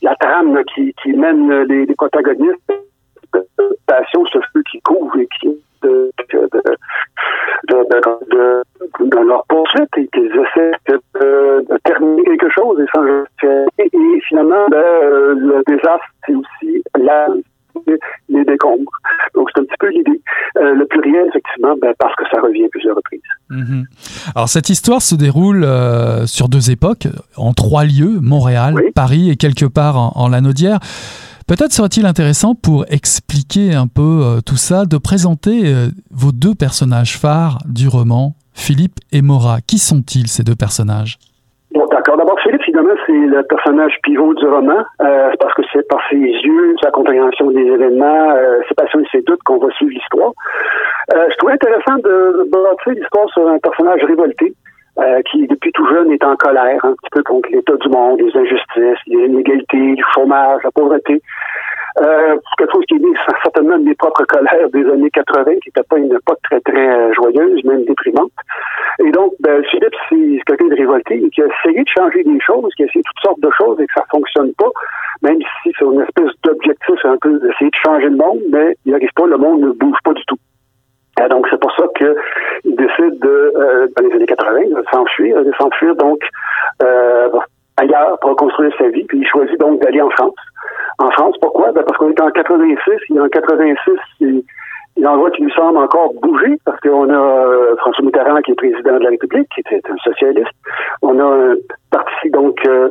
[0.00, 2.72] la, trame qui, qui mène les, les protagonistes
[3.86, 5.48] passion, ce feu qui couvre et qui
[5.82, 6.10] de,
[9.26, 13.04] leur poursuite et qu'ils essaient de, terminer quelque chose et sans
[13.78, 13.90] et,
[14.28, 17.28] finalement ben, euh, le désastre c'est aussi la
[18.28, 18.92] les décombres.
[19.34, 20.20] Donc, c'est un petit peu l'idée.
[20.56, 23.20] Euh, le pluriel, effectivement, ben, parce que ça revient à plusieurs reprises.
[23.50, 23.84] Mhm.
[24.34, 29.36] Alors, cette histoire se déroule euh, sur deux époques, en trois lieux, Montréal, Paris et
[29.36, 30.78] quelque part en, en Lanaudière.
[31.46, 35.74] Peut-être serait-il intéressant pour expliquer un peu euh, tout ça, de présenter
[36.10, 39.60] vos deux personnages phares du roman, Philippe et Maura.
[39.60, 41.18] Qui sont-ils, ces deux personnages?
[41.74, 42.16] Bon, d'accord.
[42.16, 46.16] D'abord, Philippe, évidemment, c'est le personnage pivot du roman, euh, parce que c'est par ses
[46.16, 50.32] yeux, sa compréhension des événements, euh, ses passions et ses doutes qu'on va suivre l'histoire.
[51.14, 54.54] Euh, je trouvais intéressant de bâtir l'histoire sur un personnage révolté,
[54.98, 58.20] euh, qui, depuis tout jeune, est en colère, un petit peu contre l'état du monde,
[58.20, 61.20] les injustices, les inégalités, le chômage, la pauvreté.
[62.00, 65.82] Euh, quelque chose qui est certainement de mes propres colères des années 80, qui n'était
[65.88, 68.32] pas une époque très, très euh, joyeuse, même déprimante.
[69.04, 72.72] Et donc, ben, Philippe, c'est quelqu'un de révolté qui a essayé de changer des choses,
[72.76, 74.70] qui a essayé toutes sortes de choses et que ça fonctionne pas,
[75.22, 78.94] même si c'est une espèce d'objectif un peu d'essayer de changer le monde, mais il
[78.94, 80.38] arrive pas, le monde ne bouge pas du tout.
[81.22, 85.44] Et donc, c'est pour ça qu'il décide de, euh, dans les années 80, de s'enfuir,
[85.44, 86.20] de s'enfuir donc
[86.82, 87.28] euh,
[87.76, 90.34] ailleurs pour construire sa vie, puis il choisit donc d'aller en France.
[90.98, 91.72] En France, pourquoi?
[91.72, 94.36] Ben parce qu'on est en 86, et en 86,
[94.96, 98.54] il, envoie qui lui semble encore bouger, parce qu'on a euh, François Mitterrand qui est
[98.54, 100.52] président de la République, qui était un socialiste.
[101.02, 101.54] On a un
[101.90, 102.88] parti, donc, euh,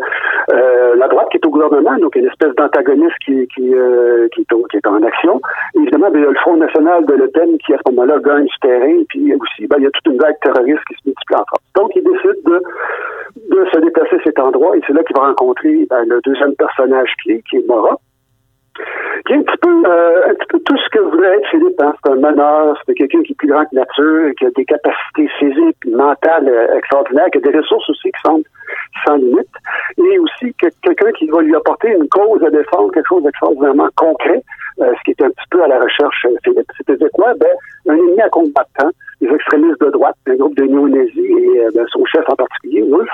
[0.53, 4.41] euh, la droite qui est au gouvernement, donc une espèce d'antagoniste qui, qui, euh, qui,
[4.41, 5.41] est, qui, est, en action.
[5.75, 8.45] évidemment, ben, il y a le Front national de Le qui, à ce moment-là, gagne
[8.45, 11.35] du terrain, puis aussi, ben, il y a toute une vague terroriste qui se multiplie
[11.35, 11.63] en France.
[11.75, 12.61] Donc, il décide de,
[13.55, 17.13] de se déplacer cet endroit, et c'est là qu'il va rencontrer ben, le deuxième personnage
[17.23, 17.97] clé, qui est Morat
[19.25, 21.81] qui est un petit peu, euh, un petit peu tout ce que voulait être Philippe.
[21.81, 21.93] Hein.
[22.03, 25.27] C'est un meneur, c'est quelqu'un qui est plus grand que nature, qui a des capacités
[25.39, 28.43] physiques mentales euh, extraordinaires, qui a des ressources aussi qui sont
[29.05, 29.49] sans limite,
[29.97, 33.89] et aussi que quelqu'un qui va lui apporter une cause à défendre, quelque chose d'extraordinairement
[33.95, 34.41] concret,
[34.79, 36.71] euh, ce qui est un petit peu à la recherche Philippe.
[36.77, 37.33] C'était quoi?
[37.39, 37.49] Ben,
[37.89, 38.91] un ennemi à combattre, hein?
[39.21, 43.09] Les extrémistes de droite, un groupe de néo-nazis et ben, son chef en particulier, Wolf.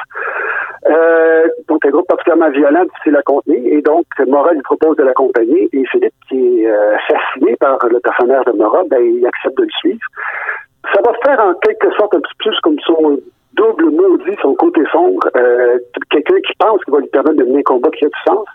[0.90, 5.04] Euh, donc un groupe particulièrement violent, difficile à contenir, et donc Morat lui propose de
[5.04, 9.58] l'accompagner, et Philippe, qui est euh, fasciné par le personnage de Morat, ben, il accepte
[9.58, 10.00] de le suivre.
[10.94, 13.20] Ça va faire en quelque sorte un petit peu plus comme son
[13.54, 15.78] double maudit, son côté sombre, euh,
[16.10, 18.46] quelqu'un qui pense qu'il va lui permettre de mener un combat qui a du sens,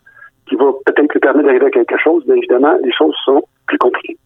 [0.48, 3.78] qui va peut-être lui permettre d'arriver à quelque chose, mais évidemment, les choses sont plus
[3.78, 4.16] compliquées.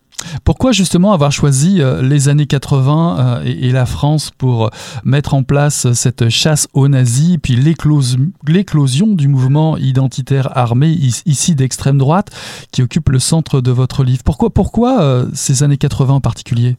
[0.73, 4.71] Justement avoir choisi euh, les années 80 euh, et, la France pour
[5.05, 10.89] mettre en place cette chasse aux nazis, puis l'éclosion du mouvement identitaire armé
[11.27, 12.31] ici d'extrême droite
[12.73, 14.23] qui occupe le centre de votre livre.
[14.25, 16.77] Pourquoi, pourquoi euh, ces années 80 en particulier?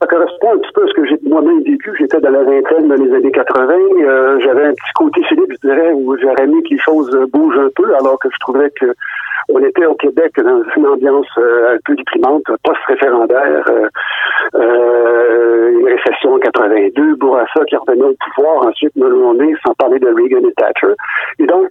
[0.00, 1.94] Ça, correspond un petit peu à ce que j'ai moi-même vécu.
[1.98, 3.74] J'étais dans la vingtaine dans les années 80.
[4.40, 7.70] J'avais un petit côté Philippe, je dirais, où j'aurais aimé que les choses bougent un
[7.74, 8.92] peu, alors que je trouvais que
[9.48, 13.88] on était au Québec dans une ambiance euh, un peu déprimante, post-référendaire, euh,
[14.56, 20.08] euh, une récession en 82, Bourassa qui revenait au pouvoir, ensuite Mulroney, sans parler de
[20.08, 20.94] Reagan et Thatcher.
[21.38, 21.68] Et donc,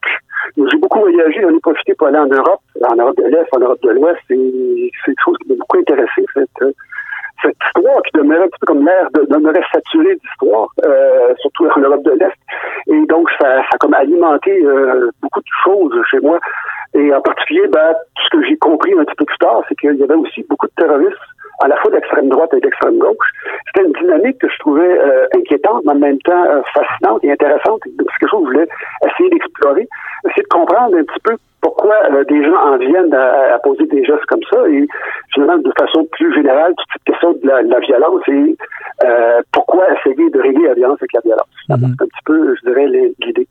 [0.55, 3.59] j'ai beaucoup voyagé, j'en ai profité pour aller en Europe, en Europe de l'Est, en
[3.59, 6.75] Europe de l'Ouest, et c'est quelque chose qui m'a beaucoup intéressé, cette
[7.45, 11.67] cette histoire qui demeurait un petit peu comme l'air de, demeurait saturée d'histoire, euh, surtout
[11.75, 12.37] en Europe de l'Est.
[12.87, 16.39] Et donc, ça, a comme alimenté euh, beaucoup de choses chez moi.
[16.93, 17.93] Et en particulier, ben,
[18.23, 20.67] ce que j'ai compris un petit peu plus tard, c'est qu'il y avait aussi beaucoup
[20.67, 21.17] de terroristes,
[21.63, 23.31] à la fois d'extrême droite et d'extrême gauche.
[23.67, 27.31] C'était une dynamique que je trouvais euh, inquiétante, mais en même temps euh, fascinante et
[27.31, 27.81] intéressante.
[27.83, 28.67] C'est quelque chose que je voulais
[29.07, 29.87] essayer d'explorer,
[30.27, 34.03] essayer de comprendre un petit peu pourquoi euh, des gens en viennent à, poser des
[34.03, 34.87] gestes comme ça et
[35.33, 38.55] finalement de façon plus générale toute cette question de la, violence et
[39.51, 41.47] pourquoi essayer de régler la violence avec la violence.
[41.67, 41.77] C'est un
[42.07, 42.87] petit peu, je dirais,
[43.19, 43.47] l'idée.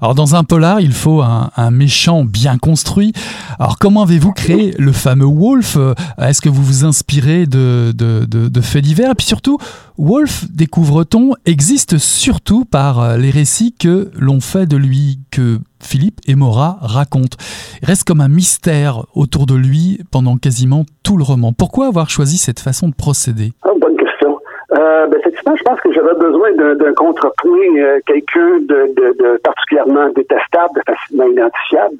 [0.00, 3.12] Alors dans un polar, il faut un, méchant bien construit.
[3.58, 5.76] Alors comment avez-vous créé le fameux Wolf?
[6.18, 9.10] Est-ce que vous vous inspirez de, de, faits divers?
[9.10, 9.58] Et puis surtout,
[9.98, 16.20] Wolf, découvre-t-on, existe surtout par euh, les récits que l'on fait de lui, que Philippe
[16.26, 17.36] et Mora racontent.
[17.82, 21.52] Il reste comme un mystère autour de lui pendant quasiment tout le roman.
[21.52, 23.52] Pourquoi avoir choisi cette façon de procéder?
[23.62, 23.70] Ah,
[24.78, 29.36] euh, ben, effectivement, je pense que j'avais besoin d'un contrepoint, euh, quelqu'un de, de, de,
[29.42, 31.96] particulièrement détestable, facilement identifiable,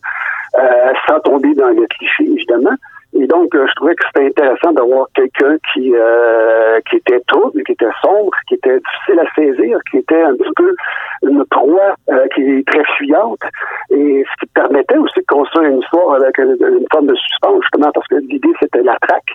[0.59, 2.77] euh, sans tomber dans le cliché, évidemment.
[3.21, 7.65] Et donc, euh, je trouvais que c'était intéressant d'avoir quelqu'un qui euh, qui était trouble,
[7.65, 10.75] qui était sombre, qui était difficile à saisir, qui était un petit peu
[11.23, 13.43] une proie euh, qui est très fuyante,
[13.91, 16.57] et ce qui permettait aussi de construire une histoire avec une,
[16.93, 19.35] forme de suspense, justement, parce que l'idée, c'était la traque.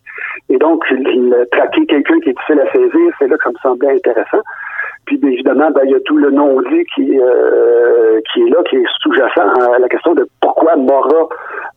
[0.49, 0.85] Et donc,
[1.51, 4.41] traquer quelqu'un qui est difficile à saisir, c'est là que ça me semblait intéressant.
[5.05, 8.77] Puis évidemment, ben, il y a tout le non-dit qui, euh, qui est là, qui
[8.77, 11.27] est sous-jacent à la question de pourquoi Mora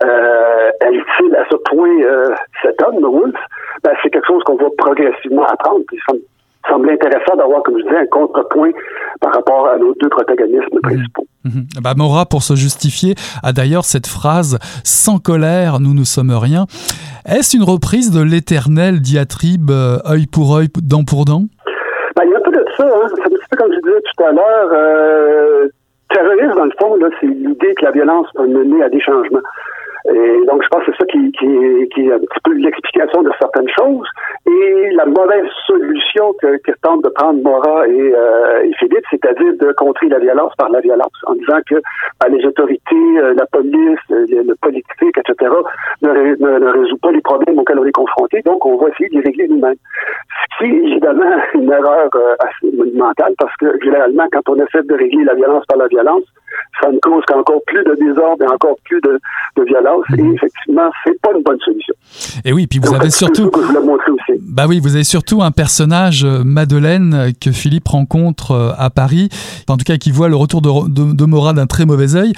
[0.05, 3.35] euh, est-il à ce point euh, cet homme, Wolf.
[3.83, 5.81] Ben, c'est quelque chose qu'on va progressivement apprendre.
[5.89, 6.21] Puis ça me
[6.69, 8.71] semble intéressant d'avoir, comme je disais, un contrepoint
[9.21, 10.81] par rapport à nos deux protagonistes mhm.
[10.81, 11.27] principaux.
[11.45, 11.67] Mhm.
[11.83, 16.67] Bah, Mora, pour se justifier, a d'ailleurs cette phrase Sans colère, nous ne sommes rien.
[17.25, 21.45] Est-ce une reprise de l'éternel diatribe euh, œil pour œil, dent pour dent
[22.17, 22.85] ben, Il y a un peu de ça.
[22.85, 23.09] Hein.
[23.15, 24.71] C'est un peu comme je disais tout à l'heure.
[24.73, 25.69] Euh,
[26.11, 29.41] terrorisme, dans le fond, c'est l'idée que la violence peut mener à des changements.
[30.09, 33.23] Et donc, je pense que c'est ça qui, qui, qui est un petit peu l'explication
[33.23, 34.07] de certaines choses.
[34.47, 39.55] Et la mauvaise solution que, que tentent de prendre Mora et, euh, et Philippe, c'est-à-dire
[39.59, 41.77] de contrer la violence par la violence, en disant que
[42.21, 45.51] ben, les autorités, euh, la police, euh, le, politique, etc.,
[46.03, 48.43] ne, ne, ne, résout pas les problèmes auxquels on est confronté.
[48.43, 49.75] Donc, on va essayer de les régler nous-mêmes.
[50.59, 54.95] Ce qui est évidemment une erreur assez monumentale parce que généralement, quand on essaie de
[54.95, 56.25] régler la violence par la violence,
[56.81, 59.19] ça ne cause qu'encore plus de désordre et encore plus de,
[59.57, 60.05] de violence.
[60.17, 60.35] Et mhm.
[60.35, 61.95] effectivement, c'est pas une bonne solution.
[62.45, 63.51] Et oui, puis vous avez surtout.
[64.41, 69.29] Bah oui, vous avez surtout un personnage, euh, Madeleine, que Philippe rencontre euh, à Paris,
[69.69, 72.33] en tout cas qui voit le retour de, de, de Mora d'un très mauvais œil.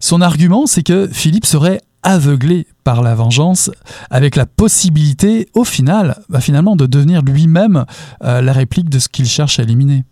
[0.00, 3.70] Son argument, c'est que Philippe serait aveuglé par la vengeance,
[4.10, 7.84] avec la possibilité, au final, bah finalement, de devenir lui-même
[8.24, 10.04] euh, la réplique de ce qu'il cherche à éliminer.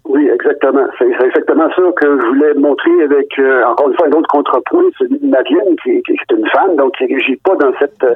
[0.51, 0.87] Exactement.
[0.99, 4.83] C'est exactement ça que je voulais montrer avec, euh, encore une fois, un autre contrepoint,
[4.99, 8.15] celui de Madeleine, qui, qui est une femme, donc qui n'agit pas dans cette, euh,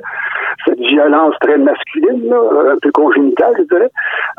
[0.66, 3.90] cette violence très masculine, là, un peu congénitale, je dirais,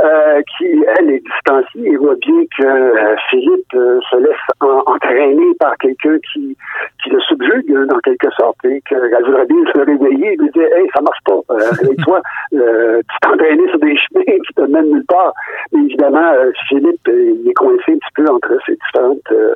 [0.02, 5.54] euh, qui, elle, est distanciée et voit bien que euh, Philippe se laisse en, entraîner
[5.60, 6.58] par quelqu'un qui,
[7.04, 10.68] qui le subjugue, dans quelque sorte, et qu'elle voudrait bien se réveiller et lui dire,
[10.76, 11.40] hey, ça marche pas,
[11.82, 12.22] avec toi,
[12.52, 15.34] tu t'es entraîné sur des chemins qui te mènent nulle part.
[15.72, 16.32] Mais évidemment,
[16.68, 19.54] Philippe, il est coincé un petit peu entre ces différentes, euh,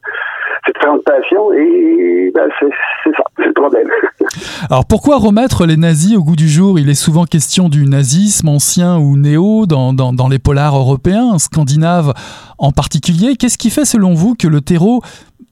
[0.65, 3.87] ces différentes passions et ben, c'est ça, c'est le problème.
[4.69, 6.79] Alors pourquoi remettre les nazis au goût du jour?
[6.79, 11.37] Il est souvent question du nazisme ancien ou néo dans, dans, dans les polars européens,
[11.37, 12.13] scandinaves
[12.57, 13.35] en particulier.
[13.35, 15.01] Qu'est-ce qui fait selon vous que le terreau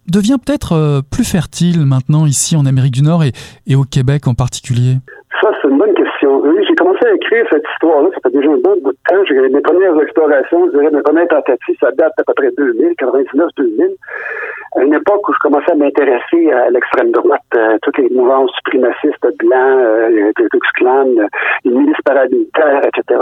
[0.09, 3.31] devient peut-être euh, plus fertile maintenant ici en Amérique du Nord et,
[3.65, 4.97] et au Québec en particulier?
[5.41, 5.86] Ça, c'est une bonne
[6.87, 9.23] commencé à écrire cette histoire-là, ça fait déjà un bon bout de temps.
[9.27, 12.93] J'ai mes premières explorations, je dirais mes premières tentatives, ça date à peu près 2000,
[12.99, 13.95] 99-2000,
[14.75, 18.51] à une époque où je commençais à m'intéresser à l'extrême droite, euh, toutes les mouvances
[18.57, 21.27] suprémacistes blancs, euh, le
[21.65, 23.19] les milices paramilitaires, etc.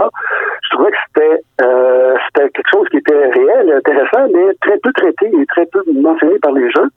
[0.64, 4.92] Je trouvais que c'était euh, c'était quelque chose qui était réel, intéressant, mais très peu
[4.94, 6.90] traité et très peu mentionné par les jeunes.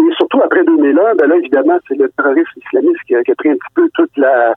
[0.00, 3.54] Et surtout après 2001, ben là, évidemment, c'est le terrorisme islamiste qui a pris un
[3.54, 4.54] petit peu toute la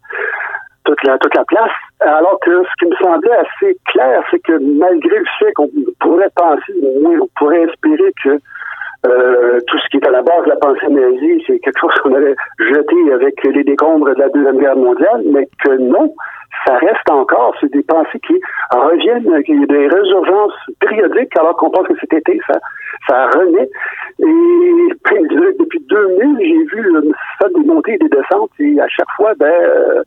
[0.85, 1.71] toute la, toute la place.
[1.99, 5.69] Alors que ce qui me semblait assez clair, c'est que malgré le fait qu'on
[5.99, 8.39] pourrait penser, on pourrait espérer que
[9.05, 11.93] euh, tout ce qui est à la base de la pensée nazie, c'est quelque chose
[12.01, 16.13] qu'on avait jeté avec les décombres de la Deuxième Guerre mondiale, mais que non,
[16.65, 18.39] ça reste encore, c'est des pensées qui
[18.71, 22.59] reviennent, qu'il y des résurgences périodiques, alors qu'on pense que cet été, ça,
[23.07, 23.69] ça renaît.
[24.19, 26.93] Et puis, depuis 2000, j'ai vu
[27.39, 30.03] ça des montées et des descentes, et à chaque fois, ben, euh,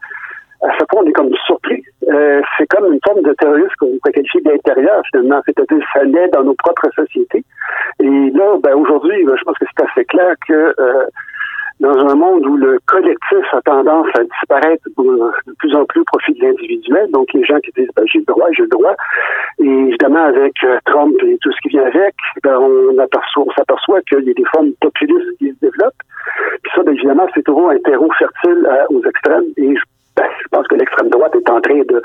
[0.63, 1.83] à chaque fois, on est comme surpris.
[2.09, 5.41] Euh, c'est comme une forme de terrorisme qu'on pourrait qualifier d'intérieur, finalement.
[5.47, 7.45] C'est-à-dire ça naît dans nos propres sociétés.
[8.01, 11.05] Et là, ben, aujourd'hui, ben, je pense que c'est assez clair que euh,
[11.81, 16.05] dans un monde où le collectif a tendance à disparaître de plus en plus au
[16.05, 18.95] profit de l'individuel, donc les gens qui disent ben, j'ai le droit, j'ai le droit,
[19.61, 23.53] et évidemment avec euh, Trump et tout ce qui vient avec, ben, on aperçoit, on
[23.53, 26.03] s'aperçoit qu'il y a des formes populistes qui se développent.
[26.63, 29.45] Puis ça, ben, évidemment, c'est toujours un terreau fertile euh, aux extrêmes.
[30.59, 32.03] Pense que l'extrême droite est en train de,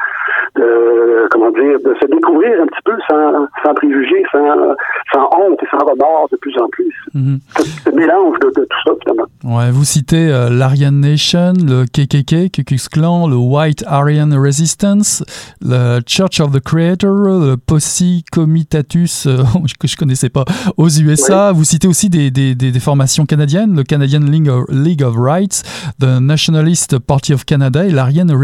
[0.56, 4.76] de, comment dire, de se découvrir un petit peu sans, sans préjugés, sans,
[5.12, 6.94] sans honte et sans remords de plus en plus.
[7.14, 9.26] Ce, ce mélange de, de tout ça, finalement.
[9.44, 15.24] Ouais, vous citez euh, l'Aryan Nation, le KKK, Ku Klux Klan, le White Aryan Resistance,
[15.62, 19.44] le Church of the Creator, le Posse Comitatus, euh,
[19.80, 20.46] que je connaissais pas,
[20.78, 21.52] aux USA.
[21.52, 25.16] Vous citez aussi des, des, des, des formations canadiennes, le Canadian League of, League of
[25.18, 25.64] Rights,
[26.00, 28.43] the Nationalist Party of Canada et l'Aryan Resistance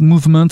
[0.00, 0.48] Movement.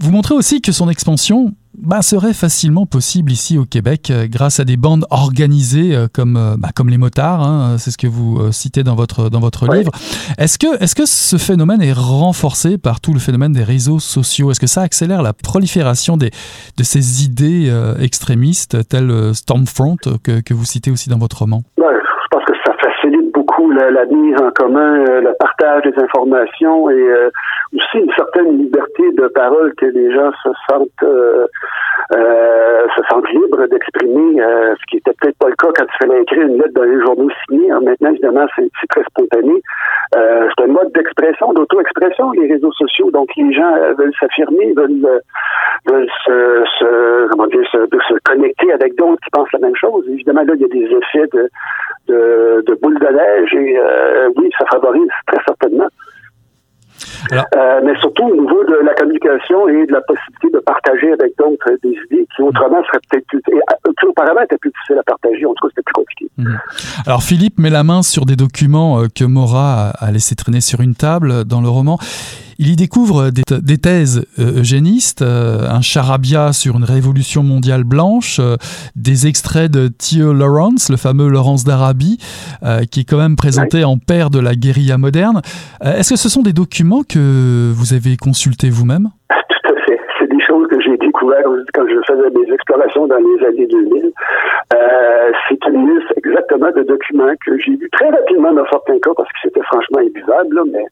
[0.00, 4.60] Vous montrez aussi que son expansion bah, serait facilement possible ici au Québec euh, grâce
[4.60, 8.06] à des bandes organisées euh, comme, euh, bah, comme les motards, hein, c'est ce que
[8.06, 9.90] vous citez dans votre, dans votre livre.
[10.38, 14.50] Est-ce que, est que ce phénomène est renforcé par tout le phénomène des réseaux sociaux?
[14.50, 16.30] Est-ce que ça accélère la prolifération des,
[16.76, 21.62] de ces idées extrémistes telles Stormfront que, que vous citez aussi dans votre roman?
[21.78, 25.82] Ouais, je pense que ça facilite beaucoup la, la mise en commun, euh, le partage
[25.82, 27.30] des informations et euh,
[27.74, 31.46] aussi une certaine liberté de parole que les gens se sentent euh,
[32.96, 36.46] se sentent libres d'exprimer, ce qui était peut-être pas le cas quand il fallait écrire
[36.46, 37.70] une lettre dans les journaux signés.
[37.70, 39.62] Maintenant, évidemment, c'est très spontané.
[40.12, 43.10] C'est un mode d'expression, d'auto-expression, les réseaux sociaux.
[43.10, 45.08] Donc, les gens veulent s'affirmer, veulent,
[45.86, 50.04] veulent se, se, comment dire, se, se connecter avec d'autres qui pensent la même chose.
[50.08, 51.48] Évidemment, là, il y a des effets de,
[52.14, 55.88] de, de boule de neige et euh, oui, ça favorise très certainement.
[57.30, 61.10] Alors- Euh, mais surtout au niveau de la communication et de la possibilité de partager
[61.18, 63.60] avec d'autres euh, des idées qui autrement seraient peut-être plus, et,
[63.98, 65.44] qui auparavant étaient plus difficiles à partager.
[65.46, 66.26] En tout cas, c'était plus compliqué.
[67.06, 70.94] Alors Philippe met la main sur des documents que Mora a, laissé traîner sur une
[70.94, 71.98] table dans le roman.
[72.58, 77.84] Il y découvre des, des thèses euh, eugénistes, euh, un charabia sur une révolution mondiale
[77.84, 78.56] blanche, euh,
[78.96, 82.18] des extraits de Theo Lawrence, le fameux Laurence d'Arabie,
[82.90, 85.42] qui est quand même présenté en père de la guérilla moderne.
[85.82, 89.98] Est-ce que ce sont des documents que vous avez consultés vous-même Tout à fait.
[90.18, 90.66] C'est des choses
[91.72, 94.12] quand je faisais mes explorations dans les années 2000.
[94.74, 99.10] Euh, c'est une liste exactement de documents que j'ai vus très rapidement dans certains cas
[99.16, 100.84] parce que c'était franchement imbuvable, mais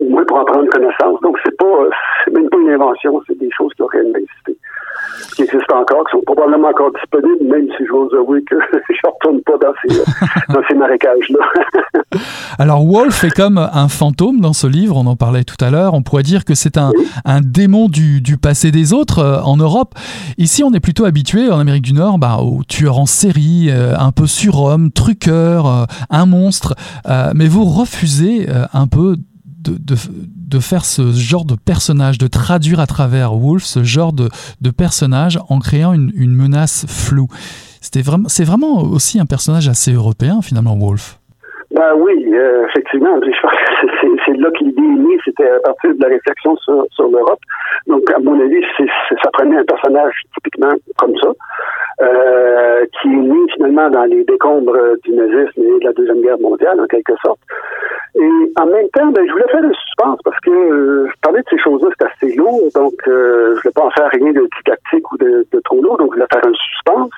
[0.00, 1.20] au moins pour en prendre connaissance.
[1.20, 1.88] Donc c'est pas,
[2.24, 4.56] c'est même pas une invention, c'est des choses qui réellement existé.
[5.36, 9.12] Qui existent encore, qui sont probablement encore disponibles, même si j'ose avouer que je ne
[9.12, 12.20] retourne pas dans ces, dans ces marécages-là.
[12.58, 15.94] Alors Wolf est comme un fantôme dans ce livre, on en parlait tout à l'heure,
[15.94, 16.92] on pourrait dire que c'est un,
[17.24, 19.94] un démon du, du, passé des autres euh, en Europe.
[20.38, 23.96] Ici on est plutôt habitué en Amérique du Nord bah, aux tueurs en série, euh,
[23.98, 26.74] un peu surhomme, truqueur, euh, un monstre,
[27.34, 29.94] mais vous refusez un peu de, de,
[30.54, 34.28] de, faire ce genre de personnage, de traduire à travers Wolf ce genre de,
[34.70, 37.28] personnage en créant une, menace floue.
[37.80, 41.18] C'était vraiment, c'est vraiment aussi un personnage assez européen finalement, Wolf.
[41.74, 43.18] Ben oui, euh, effectivement.
[43.22, 46.56] Je pense que c'est là que l'idée est née, c'était à partir de la réflexion
[46.56, 47.40] sur, l'Europe.
[47.86, 51.32] Donc, à mon avis, ça prenait un personnage typiquement comme ça,
[52.02, 56.38] euh, qui est né finalement dans les décombres du nazisme et de la Deuxième Guerre
[56.40, 57.40] mondiale, en quelque sorte.
[58.16, 61.46] Et en même temps, ben, je voulais faire le suspense parce que euh, parler de
[61.50, 65.12] ces choses-là, c'est assez lourd, donc euh, je voulais pas en faire rien de didactique
[65.12, 67.10] ou de, de trop lourd, donc je voulais faire un suspense.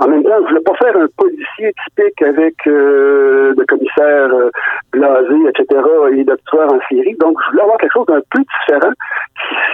[0.00, 4.50] En même temps, je voulais pas faire un policier typique avec euh, le commissaire euh,
[4.92, 7.16] blasé, etc., et tueur en série.
[7.18, 8.92] Donc, je voulais avoir quelque chose d'un peu différent.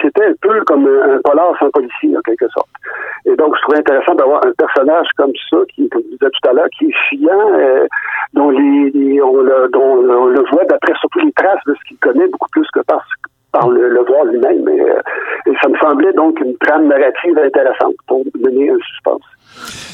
[0.01, 2.69] C'était un peu comme un, polar sans policier, en quelque sorte.
[3.25, 6.49] Et donc, je trouvais intéressant d'avoir un personnage comme ça, qui, comme je disais tout
[6.49, 7.85] à l'heure, qui est fiant, euh,
[8.33, 11.97] dont, les, on, le, dont on le voit d'après surtout les traces de ce qu'il
[11.97, 13.05] connaît, beaucoup plus que par,
[13.69, 14.67] le, voir lui-même.
[14.69, 19.21] Et, et ça me semblait donc une trame narrative intéressante pour donner un suspense.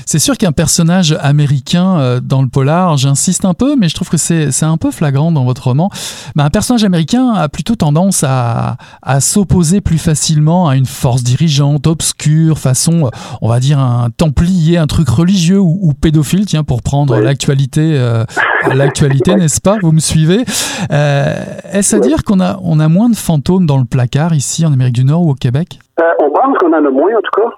[0.05, 4.09] C'est sûr qu'un personnage américain euh, dans le polar, j'insiste un peu, mais je trouve
[4.09, 5.89] que c'est un peu flagrant dans votre roman.
[6.35, 11.23] Mais un personnage américain a plutôt tendance à, à s'opposer plus facilement à une force
[11.23, 13.09] dirigeante obscure, façon,
[13.41, 17.23] on va dire, un templier, un truc religieux ou, ou pédophile, tiens, pour prendre oui.
[17.23, 18.25] l'actualité, euh,
[18.73, 19.77] l'actualité, n'est-ce pas?
[19.81, 20.43] Vous me suivez?
[20.91, 21.33] Euh,
[21.71, 22.07] Est-ce à oui.
[22.07, 25.05] dire qu'on a, on a moins de fantômes dans le placard ici en Amérique du
[25.05, 25.79] Nord ou au Québec?
[25.99, 27.49] Euh, On pense qu'on en a moins en tout cas.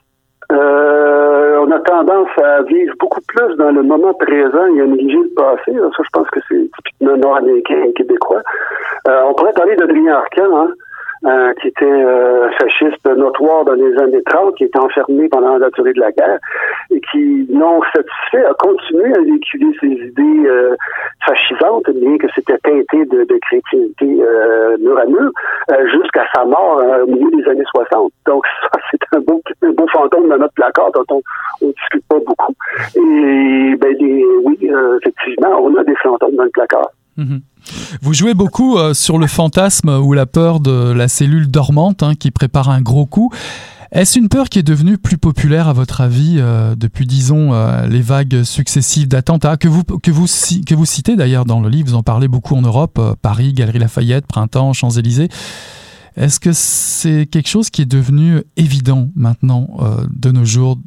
[0.51, 1.22] Euh,
[1.63, 5.33] on a tendance à vivre beaucoup plus dans le moment présent et à négliger le
[5.33, 5.71] passé.
[5.71, 8.41] Ça, je pense que c'est typiquement nord-américain et québécois.
[9.07, 10.73] Euh, on pourrait parler d'Adrien Arcan, hein,
[11.25, 15.69] euh, qui était euh, fasciste notoire dans les années 30, qui était enfermé pendant la
[15.69, 16.37] durée de la guerre
[16.91, 20.75] et qui, non satisfait, a continué à véhiculer ses idées euh,
[21.25, 24.05] fascisantes, bien que c'était teinté de, de chrétienté
[24.81, 25.31] mur à mur,
[25.93, 28.11] jusqu'à sa mort au milieu des années 60.
[28.25, 29.41] Donc ça, c'est un beau,
[29.91, 31.21] fantôme dans notre placard dont
[31.61, 32.53] on ne discute pas beaucoup.
[32.95, 33.95] Et ben,
[34.45, 34.57] oui,
[35.01, 36.89] effectivement, on a des fantômes dans le placard.
[37.17, 37.37] Mmh.
[38.01, 42.13] Vous jouez beaucoup euh, sur le fantasme ou la peur de la cellule dormante hein,
[42.19, 43.31] qui prépare un gros coup.
[43.93, 47.85] Est-ce une peur qui est devenue plus populaire à votre avis euh, depuis, disons, euh,
[47.85, 51.89] les vagues successives d'attentats que vous, que, vous, que vous citez d'ailleurs dans le livre,
[51.89, 55.29] vous en parlez beaucoup en Europe, euh, Paris, Galerie Lafayette, Printemps, Champs-Élysées.
[56.15, 60.77] Est-ce que c'est quelque chose qui est devenu évident maintenant euh, de nos jours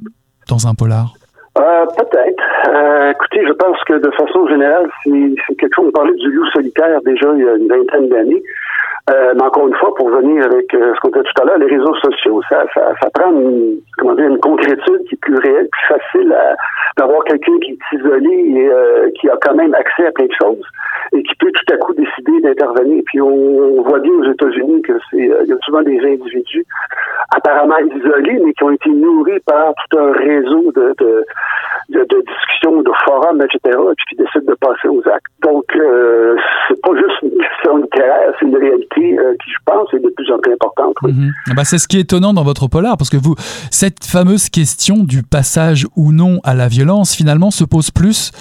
[0.48, 1.14] dans un polar?
[1.58, 2.44] Euh, Peut-être.
[2.68, 5.86] Euh, écoutez, je pense que de façon générale, c'est quelque chose.
[5.88, 8.42] On parlait du loup solitaire déjà il y a une vingtaine d'années.
[9.08, 11.58] Euh, mais encore une fois, pour venir avec euh, ce qu'on disait tout à l'heure,
[11.58, 15.36] les réseaux sociaux, ça, ça, ça prend une, comment dire, une concrétude qui est plus
[15.36, 16.36] réelle, plus facile
[16.96, 20.32] d'avoir quelqu'un qui est isolé et euh, qui a quand même accès à plein de
[20.32, 20.66] choses
[21.12, 23.00] et qui peut tout à coup décider d'intervenir.
[23.06, 26.66] Puis on, on, voit bien aux États-Unis que c'est il y a souvent des individus
[27.34, 31.24] apparemment isolés, mais qui ont été nourris par tout un réseau de, de,
[31.88, 35.32] de, de discussions, de forums, etc., et puis qui décident de passer aux actes.
[35.42, 36.34] Donc, euh,
[36.68, 40.12] c'est pas juste une question littéraire, c'est une réalité euh, qui, je pense, est de
[40.16, 40.94] plus en plus importante.
[41.02, 41.12] Oui.
[41.12, 41.54] Mm -hmm.
[41.54, 43.34] bah, c'est ce qui est étonnant dans votre polar, parce que vous,
[43.70, 48.32] cette fameuse question du passage ou non à la violence, finalement, se pose plus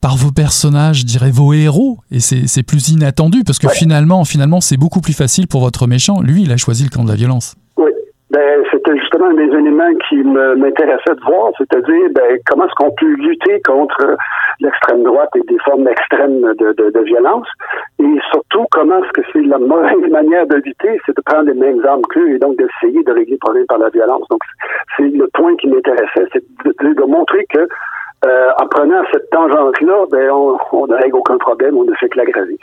[0.00, 3.74] par vos personnages, je dirais vos héros, et c'est plus inattendu, parce que ouais.
[3.74, 6.20] finalement, finalement, c'est beaucoup plus facile pour votre méchant.
[6.20, 7.56] Lui, il a choisi le camp de la violence.
[7.76, 7.90] Oui.
[8.30, 12.90] Ben, c'était justement un des éléments qui m'intéressait de voir, c'est-à-dire ben, comment est-ce qu'on
[12.90, 14.16] peut lutter contre
[14.60, 17.46] l'extrême droite et des formes extrêmes de, de, de violence,
[17.98, 21.54] et surtout comment est-ce que c'est la mauvaise manière de lutter, c'est de prendre les
[21.54, 24.26] mêmes armes qu'eux et donc d'essayer de régler le problème par la violence.
[24.28, 24.42] Donc
[24.96, 27.66] c'est le point qui m'intéressait, c'est de, de, montrer que
[28.24, 32.18] euh, en prenant cette tangente-là, ben on, ne règle aucun problème, on ne fait que
[32.18, 32.58] l'aggraver.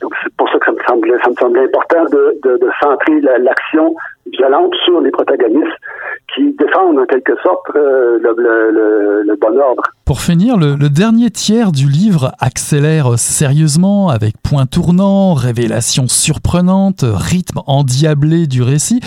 [0.00, 2.70] Donc c'est pour ça que ça me semblait, ça me semblait important de, de, de
[2.80, 3.94] centrer l'action
[4.32, 5.76] violente sur les protagonistes
[6.34, 9.82] qui défendent en quelque sorte euh, le, le, le, bon ordre.
[10.04, 17.04] Pour finir, le, le, dernier tiers du livre accélère sérieusement avec points tournants, révélations surprenantes,
[17.04, 19.00] rythme endiablé du récit.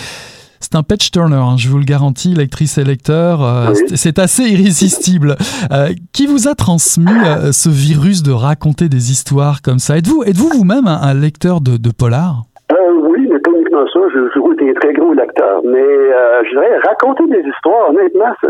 [0.64, 3.44] C'est un patch turner, hein, je vous le garantis, lectrice et lecteur.
[3.44, 3.96] Euh, oui.
[3.96, 5.36] C'est assez irrésistible.
[5.72, 9.96] Euh, qui vous a transmis euh, ce virus de raconter des histoires comme ça?
[9.96, 14.00] Êtes-vous êtes-vous vous-même un, un, lecteur de, de polar Oui, mais pas uniquement ça.
[14.12, 17.90] J'ai toujours été été un très gros lecteur, mais euh, je dirais raconter des histoires,
[17.90, 18.48] honnêtement, c'est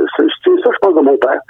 [0.64, 1.40] ça, je pense, de mon père,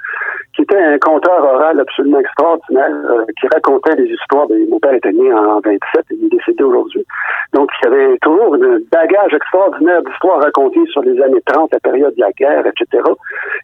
[0.54, 4.46] qui était un conteur oral absolument extraordinaire, euh, qui racontait des histoires.
[4.46, 7.04] De, mon père était né en 27 et il est décédé aujourd'hui.
[7.52, 11.80] Donc, il y avait toujours un bagage extraordinaire d'histoires racontées sur les années 30, la
[11.80, 13.02] période de la guerre, etc.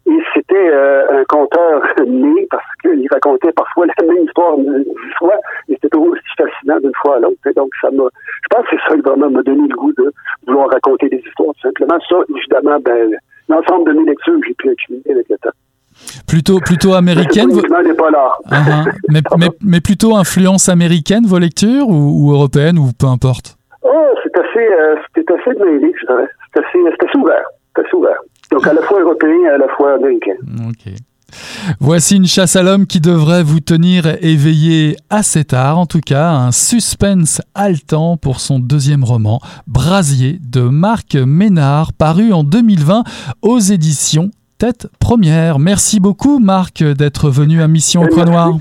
[0.07, 4.85] Et c'était euh, un conteur né parce qu'il racontait parfois la même histoire une
[5.17, 5.35] fois,
[5.69, 7.37] et c'était toujours aussi fascinant d'une fois à l'autre.
[7.55, 10.11] Donc, ça m'a, je pense que c'est ça qui vraiment m'a donné le goût de
[10.47, 11.99] vouloir raconter des histoires, tout simplement.
[12.09, 13.15] Ça, évidemment, ben,
[13.49, 15.49] l'ensemble de mes lectures, j'ai pu accumuler avec le temps.
[16.27, 17.49] Plutôt, plutôt américaine.
[17.51, 17.61] Uh
[19.09, 23.57] mais, mais, mais, plutôt influence américaine, vos lectures, ou, ou européenne, ou peu importe?
[23.83, 26.27] Oh, c'est assez, euh, c'est assez mêlé, je dirais.
[26.53, 27.43] C'est assez, assez ouvert.
[27.75, 28.17] C'est assez ouvert.
[28.51, 30.35] Donc, à la fois européen et à la fois américain.
[30.67, 30.93] OK.
[31.79, 36.31] Voici une chasse à l'homme qui devrait vous tenir éveillé assez tard, en tout cas,
[36.31, 43.03] un suspense haletant pour son deuxième roman, Brasier, de Marc Ménard, paru en 2020
[43.41, 45.57] aux éditions Tête Première.
[45.57, 48.59] Merci beaucoup, Marc, d'être venu à Mission Croix Noir.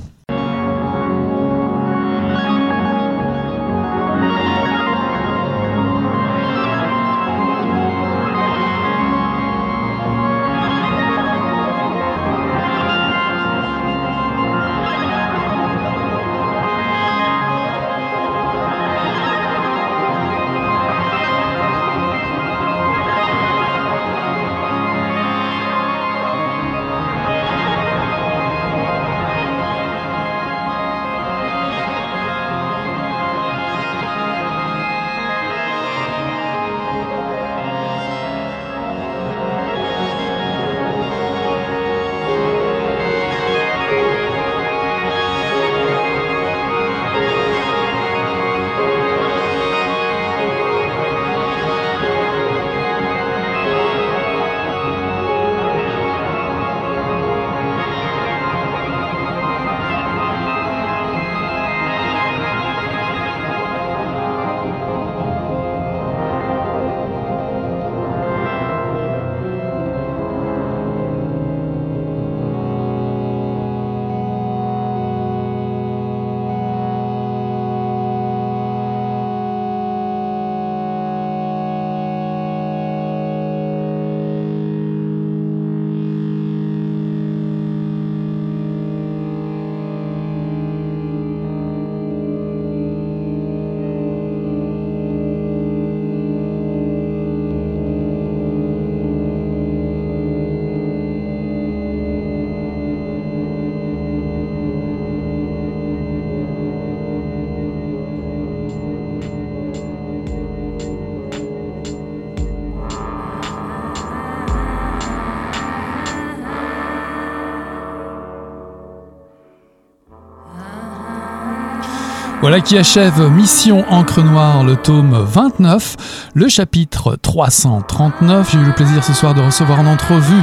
[122.41, 128.51] Voilà qui achève Mission Encre Noire, le tome 29, le chapitre 339.
[128.51, 130.43] J'ai eu le plaisir ce soir de recevoir en entrevue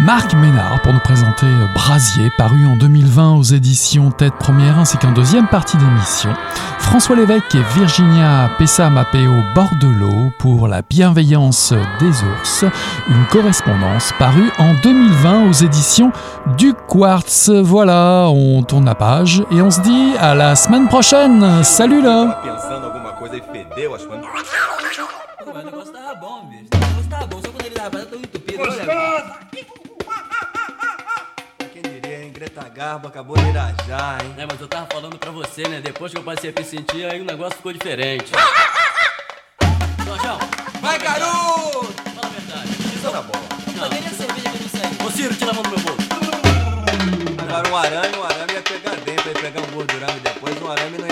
[0.00, 5.10] Marc Ménard pour nous présenter Brasier, paru en 2020 aux éditions Tête Première, ainsi qu'un
[5.10, 6.30] deuxième partie d'émission.
[6.78, 12.64] François Lévesque et Virginia Pessa-Mapeo Bordelot pour La bienveillance des ours,
[13.08, 16.12] une correspondance parue en 2020 aux éditions
[16.56, 17.50] du Quartz.
[17.50, 21.64] Voilà, on tourne la page et on se dit à la semaine prochaine.
[21.64, 22.40] Salut là!
[32.78, 34.34] garbo acabou de irajar, hein?
[34.38, 35.80] É, mas eu tava falando pra você, né?
[35.80, 38.30] Depois que eu passei a me sentir, aí o negócio ficou diferente.
[40.06, 40.38] Jorjão!
[40.80, 41.92] Vai, garoto!
[42.14, 42.68] Fala a verdade.
[42.94, 43.44] Isso é na bola.
[43.74, 43.88] Não.
[43.88, 45.06] Nem a cerveja que eu.
[45.06, 46.08] Ô, Ciro, tira a mão do meu bolso.
[47.42, 50.98] Agora um arame, um arame ia pegar dentro, ia pegar um e depois, um arame
[50.98, 51.07] não